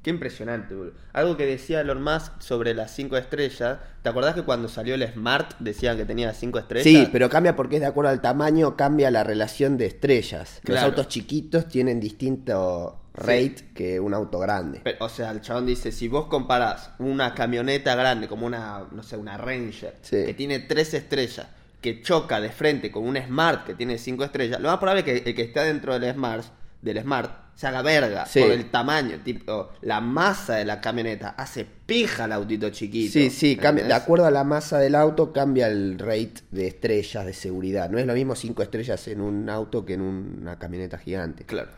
Qué 0.02 0.10
impresionante, 0.10 0.74
boludo. 0.74 0.94
Algo 1.12 1.36
que 1.36 1.46
decía 1.46 1.80
Elon 1.80 2.02
Musk 2.02 2.40
sobre 2.40 2.74
las 2.74 2.92
5 2.96 3.16
estrellas. 3.16 3.78
¿Te 4.02 4.08
acordás 4.08 4.34
que 4.34 4.42
cuando 4.42 4.68
salió 4.68 4.96
el 4.96 5.06
Smart 5.06 5.54
decían 5.60 5.96
que 5.96 6.04
tenía 6.04 6.34
5 6.34 6.58
estrellas? 6.58 6.84
Sí, 6.84 7.08
pero 7.12 7.30
cambia 7.30 7.54
porque 7.54 7.76
es 7.76 7.82
de 7.82 7.86
acuerdo 7.86 8.10
al 8.10 8.20
tamaño, 8.20 8.76
cambia 8.76 9.12
la 9.12 9.22
relación 9.22 9.76
de 9.76 9.86
estrellas. 9.86 10.60
Los 10.64 10.80
autos 10.80 11.06
chiquitos 11.06 11.68
tienen 11.68 12.00
distinto 12.00 13.01
rate 13.14 13.56
que 13.74 14.00
un 14.00 14.14
auto 14.14 14.38
grande. 14.38 14.80
Pero, 14.82 15.04
o 15.04 15.08
sea, 15.08 15.30
el 15.30 15.40
chabón 15.40 15.66
dice, 15.66 15.92
si 15.92 16.08
vos 16.08 16.26
comparás 16.26 16.90
una 16.98 17.34
camioneta 17.34 17.94
grande 17.94 18.28
como 18.28 18.46
una, 18.46 18.84
no 18.90 19.02
sé, 19.02 19.16
una 19.16 19.36
Ranger, 19.36 19.96
Sí. 20.02 20.24
que 20.24 20.34
tiene 20.34 20.60
3 20.60 20.94
estrellas, 20.94 21.46
que 21.80 22.00
choca 22.00 22.40
de 22.40 22.50
frente 22.50 22.90
con 22.90 23.04
un 23.04 23.16
Smart 23.16 23.66
que 23.66 23.74
tiene 23.74 23.98
5 23.98 24.24
estrellas, 24.24 24.60
lo 24.60 24.68
más 24.68 24.78
probable 24.78 25.00
es 25.00 25.22
que 25.22 25.28
el 25.30 25.34
que 25.36 25.42
está 25.42 25.64
dentro 25.64 25.98
del 25.98 26.14
Smart, 26.14 26.44
del 26.80 27.00
Smart 27.02 27.42
se 27.54 27.66
haga 27.66 27.82
verga 27.82 28.24
Sí. 28.24 28.40
por 28.40 28.50
el 28.50 28.70
tamaño, 28.70 29.18
tipo, 29.22 29.70
la 29.82 30.00
masa 30.00 30.54
de 30.56 30.64
la 30.64 30.80
camioneta 30.80 31.30
hace 31.36 31.66
pija 31.86 32.24
al 32.24 32.32
autito 32.32 32.70
chiquito. 32.70 33.12
Sí, 33.12 33.28
sí, 33.30 33.56
cambia, 33.56 33.84
de 33.84 33.92
acuerdo 33.92 34.24
a 34.24 34.30
la 34.30 34.42
masa 34.42 34.78
del 34.78 34.94
auto 34.94 35.32
cambia 35.32 35.66
el 35.66 35.98
rate 35.98 36.34
de 36.50 36.66
estrellas 36.68 37.26
de 37.26 37.34
seguridad. 37.34 37.90
No 37.90 37.98
es 37.98 38.06
lo 38.06 38.14
mismo 38.14 38.34
5 38.34 38.62
estrellas 38.62 39.06
en 39.08 39.20
un 39.20 39.50
auto 39.50 39.84
que 39.84 39.94
en 39.94 40.00
una 40.00 40.58
camioneta 40.58 40.96
gigante. 40.98 41.44
Claro. 41.44 41.68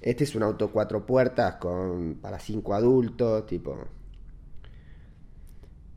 Este 0.00 0.24
es 0.24 0.34
un 0.34 0.42
auto 0.42 0.70
cuatro 0.70 1.06
puertas 1.06 1.56
con 1.56 2.16
para 2.20 2.38
cinco 2.38 2.74
adultos, 2.74 3.46
tipo. 3.46 3.76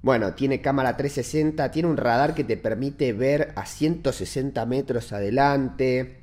Bueno, 0.01 0.33
tiene 0.33 0.62
cámara 0.62 0.95
360, 0.95 1.71
tiene 1.71 1.89
un 1.89 1.97
radar 1.97 2.33
que 2.33 2.45
te 2.45 2.55
permite 2.55 3.12
ver 3.12 3.51
a 3.55 3.65
160 3.65 4.65
metros 4.65 5.12
adelante. 5.12 6.18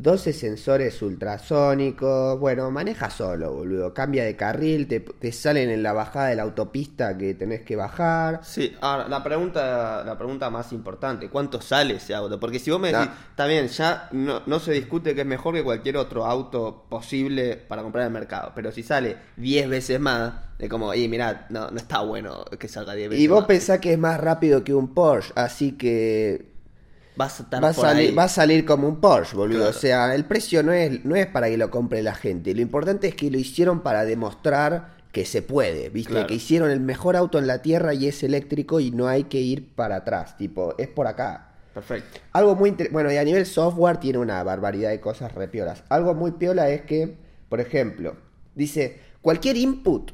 12 0.00 0.32
sensores 0.32 1.02
ultrasónicos. 1.02 2.38
Bueno, 2.38 2.70
maneja 2.70 3.10
solo, 3.10 3.52
boludo. 3.52 3.92
Cambia 3.92 4.24
de 4.24 4.36
carril, 4.36 4.86
te, 4.86 5.00
te 5.00 5.32
salen 5.32 5.70
en 5.70 5.82
la 5.82 5.92
bajada 5.92 6.28
de 6.28 6.36
la 6.36 6.42
autopista 6.44 7.16
que 7.18 7.34
tenés 7.34 7.62
que 7.62 7.74
bajar. 7.76 8.40
Sí, 8.44 8.76
ahora 8.80 9.08
la 9.08 9.22
pregunta, 9.24 10.04
la 10.04 10.16
pregunta 10.16 10.50
más 10.50 10.72
importante, 10.72 11.28
¿cuánto 11.28 11.60
sale 11.60 11.94
ese 11.96 12.14
auto? 12.14 12.38
Porque 12.38 12.58
si 12.58 12.70
vos 12.70 12.80
me 12.80 12.92
decís, 12.92 13.08
está 13.30 13.46
bien, 13.46 13.66
ya 13.68 14.08
no, 14.12 14.42
no 14.46 14.60
se 14.60 14.72
discute 14.72 15.14
que 15.14 15.22
es 15.22 15.26
mejor 15.26 15.54
que 15.54 15.64
cualquier 15.64 15.96
otro 15.96 16.24
auto 16.24 16.84
posible 16.88 17.56
para 17.56 17.82
comprar 17.82 18.02
en 18.02 18.08
el 18.08 18.12
mercado, 18.12 18.52
pero 18.54 18.70
si 18.70 18.82
sale 18.84 19.16
10 19.36 19.68
veces 19.68 19.98
más, 20.00 20.32
es 20.58 20.68
como, 20.68 20.94
y 20.94 21.08
mirá, 21.08 21.46
no, 21.50 21.70
no 21.70 21.76
está 21.76 22.00
bueno 22.02 22.44
que 22.58 22.68
salga 22.68 22.94
10 22.94 23.10
veces 23.10 23.24
Y 23.24 23.26
vos 23.28 23.40
más. 23.40 23.46
pensás 23.48 23.80
que 23.80 23.92
es 23.92 23.98
más 23.98 24.20
rápido 24.20 24.62
que 24.64 24.74
un 24.74 24.94
Porsche, 24.94 25.32
así 25.36 25.72
que 25.72 26.56
Vas 27.18 27.40
a 27.40 27.42
estar 27.42 27.62
va 27.62 27.72
por 27.72 27.84
salir, 27.84 28.10
ahí. 28.10 28.14
va 28.14 28.24
a 28.24 28.28
salir 28.28 28.64
como 28.64 28.86
un 28.86 29.00
Porsche, 29.00 29.36
boludo. 29.36 29.58
Claro. 29.58 29.76
O 29.76 29.80
sea, 29.80 30.14
el 30.14 30.24
precio 30.24 30.62
no 30.62 30.72
es, 30.72 31.04
no 31.04 31.16
es 31.16 31.26
para 31.26 31.48
que 31.48 31.56
lo 31.56 31.68
compre 31.68 32.00
la 32.00 32.14
gente. 32.14 32.54
Lo 32.54 32.62
importante 32.62 33.08
es 33.08 33.16
que 33.16 33.28
lo 33.28 33.38
hicieron 33.38 33.80
para 33.80 34.04
demostrar 34.04 34.96
que 35.10 35.24
se 35.24 35.42
puede, 35.42 35.88
¿viste? 35.88 36.12
Claro. 36.12 36.28
Que 36.28 36.34
hicieron 36.34 36.70
el 36.70 36.78
mejor 36.78 37.16
auto 37.16 37.40
en 37.40 37.48
la 37.48 37.60
Tierra 37.60 37.92
y 37.92 38.06
es 38.06 38.22
eléctrico 38.22 38.78
y 38.78 38.92
no 38.92 39.08
hay 39.08 39.24
que 39.24 39.40
ir 39.40 39.74
para 39.74 39.96
atrás. 39.96 40.36
Tipo, 40.36 40.76
es 40.78 40.86
por 40.86 41.08
acá. 41.08 41.56
Perfecto. 41.74 42.20
Algo 42.32 42.54
muy 42.54 42.76
bueno, 42.92 43.10
y 43.10 43.16
a 43.16 43.24
nivel 43.24 43.44
software 43.46 43.96
tiene 43.98 44.18
una 44.18 44.40
barbaridad 44.44 44.90
de 44.90 45.00
cosas 45.00 45.34
repiolas. 45.34 45.82
Algo 45.88 46.14
muy 46.14 46.30
piola 46.30 46.70
es 46.70 46.82
que, 46.82 47.16
por 47.48 47.60
ejemplo, 47.60 48.16
dice, 48.54 49.00
cualquier 49.22 49.56
input 49.56 50.12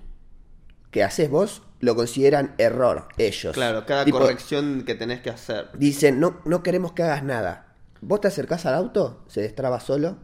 que 0.91 1.03
haces 1.05 1.29
vos 1.29 1.63
lo 1.85 1.95
consideran 1.95 2.55
error 2.59 3.09
ellos. 3.19 3.55
Claro, 3.55 3.85
cada 3.87 4.05
Tipo, 4.05 4.19
corrección 4.19 4.83
que 4.85 4.95
tenés 4.95 5.21
que 5.21 5.31
hacer. 5.31 5.69
Dicen, 5.75 6.19
no, 6.21 6.41
no 6.45 6.63
queremos 6.63 6.93
que 6.93 7.03
hagas 7.03 7.23
nada. 7.23 7.75
Vos 8.01 8.21
te 8.21 8.29
acercás 8.29 8.67
al 8.67 8.75
auto, 8.75 9.25
se 9.29 9.41
destraba 9.41 9.81
solo, 9.81 10.19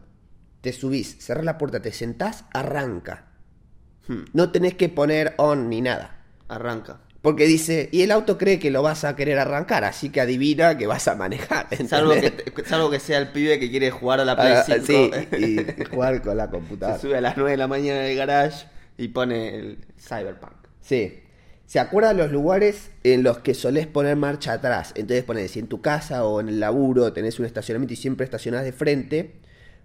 te 0.61 0.73
subís, 0.73 1.17
cerrás 1.23 1.45
la 1.45 1.57
puerta, 1.57 1.81
te 1.81 1.91
sentás, 1.91 2.45
arranca. 2.53 3.27
Hmm, 4.07 4.23
No 4.33 4.51
tenés 4.51 4.75
que 4.75 4.89
poner 4.89 5.33
on 5.37 5.69
ni 5.69 5.81
nada. 5.81 6.17
arranca. 6.49 6.99
Porque 7.21 7.45
dice, 7.45 7.87
y 7.91 8.01
el 8.01 8.11
auto 8.11 8.35
cree 8.39 8.57
que 8.57 8.71
lo 8.71 8.81
vas 8.81 9.03
a 9.03 9.15
querer 9.15 9.37
arrancar, 9.37 9.83
así 9.83 10.09
que 10.09 10.21
adivina 10.21 10.75
que 10.77 10.87
vas 10.87 11.07
a 11.07 11.15
manejar. 11.15 11.67
Salvo 11.87 12.13
que, 12.13 12.17
¿entendés? 12.25 12.53
te- 12.55 12.65
salvo 12.65 12.89
que 12.89 12.99
sea 12.99 13.19
el 13.19 13.29
pibe 13.31 13.59
que 13.59 13.69
quiere 13.69 13.91
jugar 13.91 14.19
a 14.21 14.25
la 14.25 14.35
Play 14.35 14.53
Ah, 14.57 14.63
5. 14.65 14.83
sí, 14.85 15.11
y 15.37 15.85
jugar 15.85 16.21
con 16.23 16.35
la 16.37 16.45
Se 16.45 16.51
computadora. 16.51 16.97
sube 16.99 17.17
a 17.17 17.21
las 17.21 17.37
9 17.37 17.51
de 17.51 17.57
la 17.57 17.67
mañana 17.67 17.99
en 18.05 18.11
el 18.11 18.17
garage 18.17 18.65
y 18.97 19.09
pone 19.09 19.55
el 19.55 19.85
Cyberpunk. 19.99 20.53
Sí. 20.81 21.19
¿Se 21.71 21.79
acuerdan 21.79 22.17
los 22.17 22.33
lugares 22.33 22.89
en 23.05 23.23
los 23.23 23.37
que 23.37 23.53
solés 23.53 23.87
poner 23.87 24.17
marcha 24.17 24.51
atrás? 24.51 24.91
Entonces 24.93 25.23
pones, 25.23 25.51
si 25.51 25.59
en 25.59 25.67
tu 25.67 25.79
casa 25.79 26.25
o 26.25 26.41
en 26.41 26.49
el 26.49 26.59
laburo 26.59 27.13
tenés 27.13 27.39
un 27.39 27.45
estacionamiento 27.45 27.93
y 27.93 27.95
siempre 27.95 28.25
estacionás 28.25 28.65
de 28.65 28.73
frente, 28.73 29.35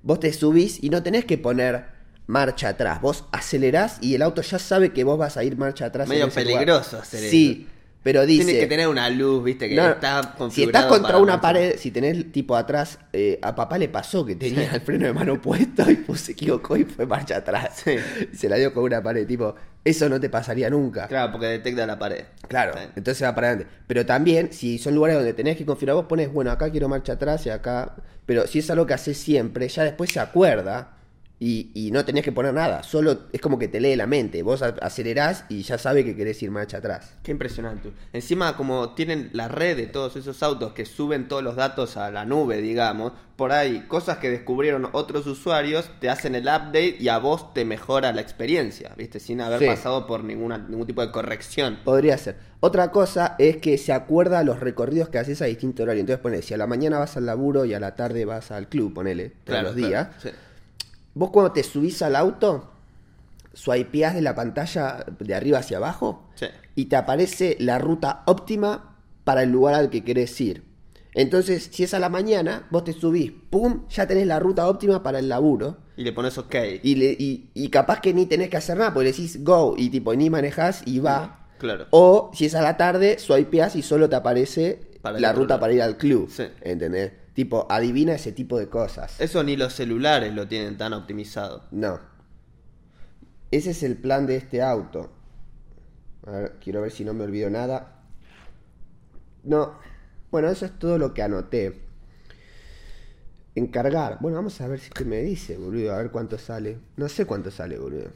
vos 0.03 0.19
te 0.19 0.33
subís 0.33 0.83
y 0.83 0.91
no 0.91 1.05
tenés 1.05 1.25
que 1.25 1.39
poner 1.39 1.85
marcha 2.27 2.71
atrás. 2.71 3.01
Vos 3.01 3.27
acelerás 3.31 3.99
y 4.01 4.17
el 4.17 4.23
auto 4.23 4.43
ya 4.43 4.59
sabe 4.59 4.93
que 4.93 5.05
vos 5.05 5.17
vas 5.17 5.37
a 5.37 5.45
ir 5.45 5.57
marcha 5.57 5.87
atrás. 5.87 6.07
en 6.07 6.09
Medio 6.09 6.27
lugar. 6.27 6.45
peligroso 6.45 6.99
hacer 6.99 7.21
Sí, 7.31 7.69
pero 8.07 8.25
dice... 8.25 8.45
Tiene 8.45 8.61
que 8.61 8.67
tener 8.69 8.87
una 8.87 9.11
luz, 9.11 9.43
viste, 9.43 9.69
que 9.69 9.75
No, 9.75 9.89
está 9.89 10.37
si 10.53 10.63
estás 10.63 10.85
contra 10.85 11.19
una 11.19 11.41
pared, 11.41 11.75
si 11.77 11.91
tenés 11.91 12.31
tipo 12.31 12.55
atrás, 12.55 13.01
eh, 13.13 13.37
a 13.43 13.53
papá 13.57 13.79
le 13.79 13.89
pasó 13.89 14.25
que 14.25 14.37
tenía 14.37 14.73
el 14.75 14.81
freno 14.81 15.07
de 15.07 15.13
mano 15.13 15.43
puesto 15.43 15.91
y 15.91 15.97
pues, 15.97 16.21
se 16.21 16.31
equivocó 16.31 16.77
y 16.77 16.85
fue 16.85 17.05
marcha 17.05 17.39
atrás. 17.39 17.83
Sí. 17.85 17.97
Se 18.33 18.49
la 18.49 18.59
dio 18.59 18.73
con 18.73 18.85
una 18.85 19.03
pared, 19.03 19.27
tipo, 19.27 19.57
eso 19.83 20.09
no 20.09 20.21
te 20.21 20.31
pasaría 20.31 20.71
nunca. 20.71 21.09
Claro, 21.09 21.33
porque 21.33 21.47
detecta 21.47 21.85
la 21.85 21.99
pared. 21.99 22.27
Claro, 22.47 22.75
Sí. 22.75 22.91
entonces 22.95 23.27
va 23.27 23.35
para 23.35 23.49
adelante. 23.49 23.75
Pero 23.89 24.07
también, 24.07 24.53
si 24.53 24.79
son 24.79 24.95
lugares 24.95 25.17
donde 25.17 25.33
tenés 25.35 25.57
que 25.57 25.67
configurar, 25.67 25.97
vos 25.97 26.07
pones, 26.07 26.33
bueno, 26.33 26.53
acá 26.53 26.71
quiero 26.71 26.89
marcha 26.89 27.15
atrás 27.15 27.45
y 27.47 27.51
acá. 27.51 27.97
Pero 28.25 28.47
si 28.47 28.61
es 28.61 28.71
algo 28.71 28.87
que 28.87 28.95
haces 28.95 29.19
siempre, 29.19 29.67
ya 29.69 29.83
después 29.83 30.13
se 30.13 30.21
acuerda 30.21 30.96
y, 31.39 31.71
y 31.75 31.91
no 31.91 32.05
tenés 32.05 32.25
que 32.25 32.33
poner 32.33 32.55
nada. 32.55 32.83
Solo 32.83 33.19
es 33.33 33.41
como 33.43 33.59
que 33.59 33.69
te 33.69 33.79
lee 33.81 33.95
la 33.97 34.07
mente. 34.07 34.43
Vos 34.43 34.63
acelerás 34.63 35.45
y 35.51 35.63
ya 35.63 35.77
sabe 35.77 36.05
que 36.05 36.17
querés 36.17 36.43
ir 36.43 36.51
marcha 36.51 36.79
atrás. 36.79 37.15
Qué 37.23 37.31
impresionante. 37.31 37.91
Encima, 38.13 38.57
como 38.57 38.95
tienen 38.95 39.31
la 39.33 39.49
red 39.49 39.77
de 39.77 39.87
todos 39.87 40.17
esos 40.17 40.43
autos 40.43 40.73
que 40.73 40.87
suben 40.87 41.29
todos 41.29 41.43
los 41.43 41.57
datos 41.57 41.97
a 41.99 42.11
la 42.11 42.25
nube, 42.25 42.63
digamos, 42.63 43.13
por 43.37 43.53
ahí 43.53 43.85
cosas 43.87 44.17
que 44.17 44.31
descubrieron 44.31 44.89
otros 44.93 45.27
usuarios, 45.27 45.91
te 46.01 46.09
hacen 46.09 46.35
el 46.35 46.45
update 46.45 46.97
y 46.99 47.09
a 47.09 47.19
vos 47.19 47.53
te 47.53 47.67
mejora 47.67 48.15
la 48.15 48.23
experiencia, 48.23 48.95
¿viste? 48.97 49.21
Sin 49.21 49.43
haber 49.43 49.59
Sí. 49.59 49.67
pasado 49.67 50.07
por 50.07 50.25
ninguna, 50.25 50.57
ningún 50.57 50.87
tipo 50.87 51.03
de 51.03 51.11
corrección. 51.13 51.81
Podría 51.85 52.17
ser. 52.17 52.37
Otra 52.61 52.91
cosa 52.91 53.37
es 53.39 53.59
que 53.59 53.77
se 53.77 53.93
acuerda 53.93 54.43
los 54.43 54.61
recorridos 54.61 55.11
que 55.11 55.19
haces 55.19 55.43
a 55.43 55.45
distinto 55.45 55.83
horario. 55.83 56.01
Entonces 56.01 56.23
pones, 56.23 56.47
si 56.47 56.55
a 56.55 56.57
la 56.57 56.67
mañana 56.67 56.99
vas 56.99 57.19
al 57.19 57.27
laburo 57.27 57.67
y 57.67 57.75
a 57.75 57.81
la 57.81 57.95
tarde 57.95 58.25
vas 58.25 58.51
al 58.51 58.69
club, 58.71 58.95
ponele, 58.95 59.33
todos 59.45 59.63
los 59.63 59.75
días. 59.77 60.07
claro, 60.07 60.21
sí. 60.23 60.31
Vos 61.17 61.31
cuando 61.31 61.51
te 61.53 61.63
subís 61.63 62.03
al 62.03 62.15
auto, 62.15 62.71
swipeás 63.55 64.15
de 64.15 64.21
la 64.21 64.35
pantalla 64.35 65.05
de 65.19 65.35
arriba 65.35 65.59
hacia 65.61 65.79
abajo 65.79 66.29
Sí. 66.35 66.47
y 66.75 66.85
te 66.85 66.97
aparece 66.97 67.57
la 67.59 67.79
ruta 67.79 68.23
óptima 68.27 68.97
para 69.25 69.43
el 69.43 69.51
lugar 69.51 69.75
al 69.75 69.89
que 69.91 70.05
querés 70.05 70.39
ir. 70.41 70.63
Entonces, 71.15 71.71
si 71.73 71.83
es 71.85 71.95
a 71.95 71.99
la 71.99 72.11
mañana, 72.11 72.67
vos 72.71 72.85
te 72.85 72.93
subís, 72.93 73.33
pum, 73.49 73.85
ya 73.89 74.07
tenés 74.07 74.27
la 74.27 74.39
ruta 74.39 74.69
óptima 74.69 75.03
para 75.03 75.19
el 75.19 75.31
laburo. 75.31 75.79
Y 75.97 76.05
le 76.05 76.13
pones 76.13 76.37
OK. 76.37 76.55
Y, 76.83 76.97
le, 76.97 77.17
y, 77.19 77.49
y 77.55 77.71
capaz 77.71 78.03
que 78.03 78.13
ni 78.13 78.27
tenés 78.27 78.51
que 78.51 78.59
hacer 78.59 78.77
nada, 78.77 78.93
porque 78.93 79.05
le 79.07 79.13
decís 79.13 79.43
go 79.43 79.75
y 79.79 79.89
tipo 79.89 80.15
ni 80.15 80.29
manejás 80.29 80.83
y 80.85 80.99
va. 80.99 81.47
Claro. 81.57 81.87
O 81.91 82.31
si 82.35 82.45
es 82.45 82.55
a 82.55 82.61
la 82.61 82.77
tarde, 82.77 83.19
swipeás 83.19 83.75
y 83.77 83.81
solo 83.83 84.11
te 84.11 84.17
aparece 84.17 84.91
Para 85.01 85.19
la 85.19 85.33
ruta 85.33 85.55
lado. 85.55 85.61
para 85.61 85.73
ir 85.73 85.81
al 85.81 85.97
club. 85.97 86.29
Sí. 86.31 86.45
¿Entendés? 86.61 87.13
Tipo, 87.37 87.67
adivina 87.69 88.15
ese 88.15 88.33
tipo 88.33 88.59
de 88.59 88.71
cosas. 88.71 89.21
Eso 89.21 89.45
ni 89.45 89.59
los 89.59 89.75
celulares 89.75 90.33
lo 90.33 90.49
tienen 90.49 90.79
tan 90.79 90.95
optimizado. 90.95 91.65
No. 91.71 92.01
Ese 93.51 93.73
es 93.73 93.83
el 93.83 93.99
plan 93.99 94.27
de 94.27 94.37
este 94.37 94.63
auto. 94.63 95.13
A 96.27 96.31
ver, 96.31 96.57
quiero 96.65 96.81
ver 96.81 96.91
si 96.91 97.05
no 97.05 97.13
me 97.13 97.25
olvido 97.25 97.51
nada. 97.51 98.01
No. 99.45 99.75
Bueno, 100.31 100.49
eso 100.49 100.65
es 100.65 100.79
todo 100.79 100.97
lo 100.97 101.13
que 101.13 101.23
anoté. 101.23 101.79
Encargar. 103.55 104.17
Bueno, 104.23 104.39
vamos 104.39 104.59
a 104.63 104.69
ver 104.69 104.81
si 104.81 104.89
qué 104.89 105.05
me 105.05 105.21
dice, 105.21 105.59
boludo. 105.59 105.93
A 105.93 105.99
ver 105.99 106.11
cuánto 106.11 106.39
sale. 106.39 106.79
No 106.97 107.07
sé 107.11 107.27
cuánto 107.27 107.51
sale, 107.51 107.79
boludo. 107.79 108.13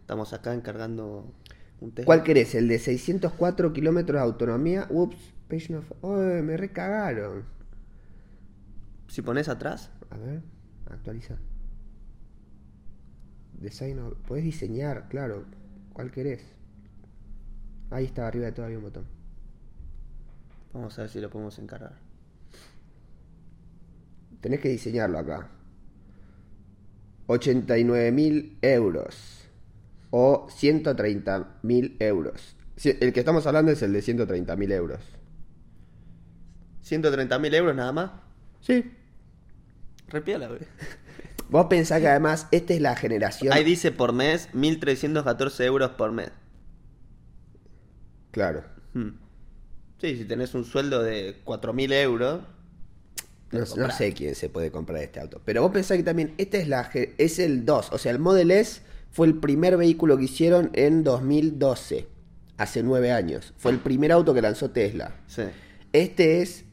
Estamos 0.00 0.32
acá 0.32 0.52
encargando 0.52 1.32
un 1.80 1.92
Tesla. 1.92 2.06
¿Cuál 2.06 2.24
querés? 2.24 2.56
¿El 2.56 2.66
de 2.66 2.80
604 2.80 3.72
kilómetros 3.72 4.16
de 4.16 4.24
autonomía? 4.24 4.88
Ups, 4.90 5.16
page 5.50 5.70
no... 5.72 5.82
¡Ay, 6.02 6.40
me 6.42 6.56
recagaron! 6.56 7.44
Si 9.08 9.20
pones 9.20 9.48
atrás, 9.50 9.90
A 10.08 10.16
ver, 10.16 10.40
actualiza. 10.90 11.36
Design 13.60 13.98
of- 13.98 14.14
Podés 14.26 14.44
diseñar, 14.44 15.08
claro. 15.08 15.44
¿Cuál 15.92 16.10
querés? 16.10 16.42
Ahí 17.90 18.06
está, 18.06 18.26
arriba 18.26 18.46
de 18.46 18.52
todo 18.52 18.64
había 18.66 18.78
un 18.78 18.84
botón. 18.84 19.04
vamos 20.72 20.96
a 20.98 21.02
ver 21.02 21.10
si 21.10 21.20
lo 21.20 21.28
podemos 21.28 21.58
encargar. 21.58 21.94
Tenés 24.40 24.60
que 24.60 24.68
diseñarlo 24.70 25.18
acá. 25.18 25.48
89.000 27.26 28.58
euros. 28.62 29.48
O 30.10 30.46
130.000 30.48 31.96
euros. 32.00 32.56
El 32.84 33.12
que 33.12 33.20
estamos 33.20 33.46
hablando 33.46 33.70
es 33.72 33.82
el 33.82 33.92
de 33.92 34.00
130.000 34.00 34.72
euros. 34.72 35.00
130 36.90 37.38
mil 37.38 37.54
euros 37.54 37.76
nada 37.76 37.92
más. 37.92 38.10
Sí. 38.60 38.92
Repiola, 40.08 40.48
güey. 40.48 40.60
Vos 41.48 41.66
pensás 41.66 42.00
que 42.00 42.08
además 42.08 42.48
esta 42.50 42.74
es 42.74 42.80
la 42.80 42.96
generación... 42.96 43.52
Ahí 43.52 43.62
dice 43.62 43.92
por 43.92 44.12
mes 44.12 44.48
1.314 44.52 45.64
euros 45.64 45.90
por 45.92 46.10
mes. 46.10 46.30
Claro. 48.32 48.64
Hmm. 48.94 49.10
Sí, 50.00 50.16
si 50.16 50.24
tenés 50.24 50.54
un 50.54 50.64
sueldo 50.64 51.02
de 51.02 51.44
4.000 51.44 51.92
euros. 51.92 52.40
No, 53.52 53.90
sé 53.90 54.12
quién 54.12 54.34
se 54.34 54.48
puede 54.48 54.70
comprar 54.70 55.02
este 55.02 55.20
auto. 55.20 55.40
Pero 55.44 55.62
vos 55.62 55.72
pensás 55.72 55.96
que 55.96 56.04
también, 56.04 56.34
esta 56.38 56.58
es 56.58 56.68
la 56.68 56.90
es 56.92 57.38
el 57.38 57.64
2. 57.64 57.92
O 57.92 57.98
sea, 57.98 58.12
el 58.12 58.18
Model 58.18 58.50
S 58.52 58.82
fue 59.10 59.26
el 59.26 59.38
primer 59.38 59.76
vehículo 59.76 60.16
que 60.16 60.24
hicieron 60.24 60.70
en 60.72 61.04
2012. 61.04 62.08
Hace 62.56 62.82
nueve 62.82 63.10
años. 63.10 63.54
Fue 63.56 63.72
el 63.72 63.78
primer 63.78 64.12
auto 64.12 64.34
que 64.34 64.42
lanzó 64.42 64.70
Tesla. 64.70 65.16
Sí. 65.26 65.42
Este 65.92 66.42
es 66.42 66.64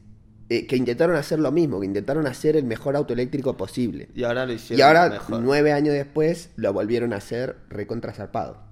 eh, 0.50 0.66
que 0.66 0.76
intentaron 0.76 1.16
hacer 1.16 1.38
lo 1.38 1.52
mismo, 1.52 1.80
que 1.80 1.86
intentaron 1.86 2.26
hacer 2.26 2.56
el 2.56 2.64
mejor 2.64 2.96
auto 2.96 3.12
eléctrico 3.12 3.56
posible. 3.56 4.08
Y 4.14 4.24
ahora 4.24 4.46
lo 4.46 4.52
hicieron 4.52 4.78
Y 4.78 4.82
ahora, 4.82 5.10
mejor. 5.10 5.40
nueve 5.40 5.72
años 5.72 5.94
después, 5.94 6.50
lo 6.56 6.72
volvieron 6.72 7.12
a 7.12 7.16
hacer 7.16 7.56
recontra 7.68 8.12
zarpado. 8.12 8.66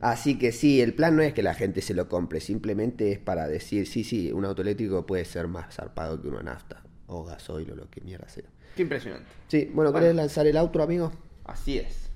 Así 0.00 0.38
que 0.38 0.52
sí, 0.52 0.80
el 0.80 0.92
plan 0.94 1.16
no 1.16 1.22
es 1.22 1.32
que 1.32 1.42
la 1.42 1.54
gente 1.54 1.80
se 1.80 1.94
lo 1.94 2.08
compre, 2.08 2.40
simplemente 2.40 3.12
es 3.12 3.18
para 3.18 3.48
decir, 3.48 3.86
sí, 3.86 4.04
sí, 4.04 4.30
un 4.32 4.44
auto 4.44 4.62
eléctrico 4.62 5.06
puede 5.06 5.24
ser 5.24 5.48
más 5.48 5.74
zarpado 5.74 6.20
que 6.20 6.28
uno 6.28 6.42
nafta, 6.42 6.82
o 7.06 7.24
gasoil, 7.24 7.70
o 7.72 7.76
lo 7.76 7.90
que 7.90 8.00
mierda 8.02 8.28
sea. 8.28 8.44
Qué 8.74 8.82
impresionante. 8.82 9.26
Sí, 9.48 9.70
bueno, 9.72 9.92
¿querés 9.92 10.14
lanzar 10.14 10.46
el 10.46 10.56
outro, 10.58 10.82
amigo? 10.82 11.12
Así 11.44 11.78
es. 11.78 12.10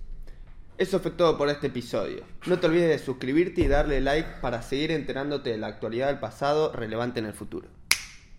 Eso 0.77 0.99
fue 1.01 1.11
todo 1.11 1.39
por 1.39 1.49
este 1.49 1.69
episodio. 1.69 2.23
No 2.47 2.59
te 2.59 2.67
olvides 2.67 2.89
de 2.89 2.99
suscribirte 2.99 3.63
y 3.63 3.69
darle 3.69 4.01
like 4.01 4.29
para 4.41 4.61
seguir 4.63 4.91
enterándote 4.93 5.51
de 5.51 5.59
la 5.59 5.69
actualidad 5.69 6.09
del 6.09 6.19
pasado 6.19 6.73
relevante 6.73 7.19
en 7.21 7.27
el 7.27 7.35
futuro. 7.35 7.69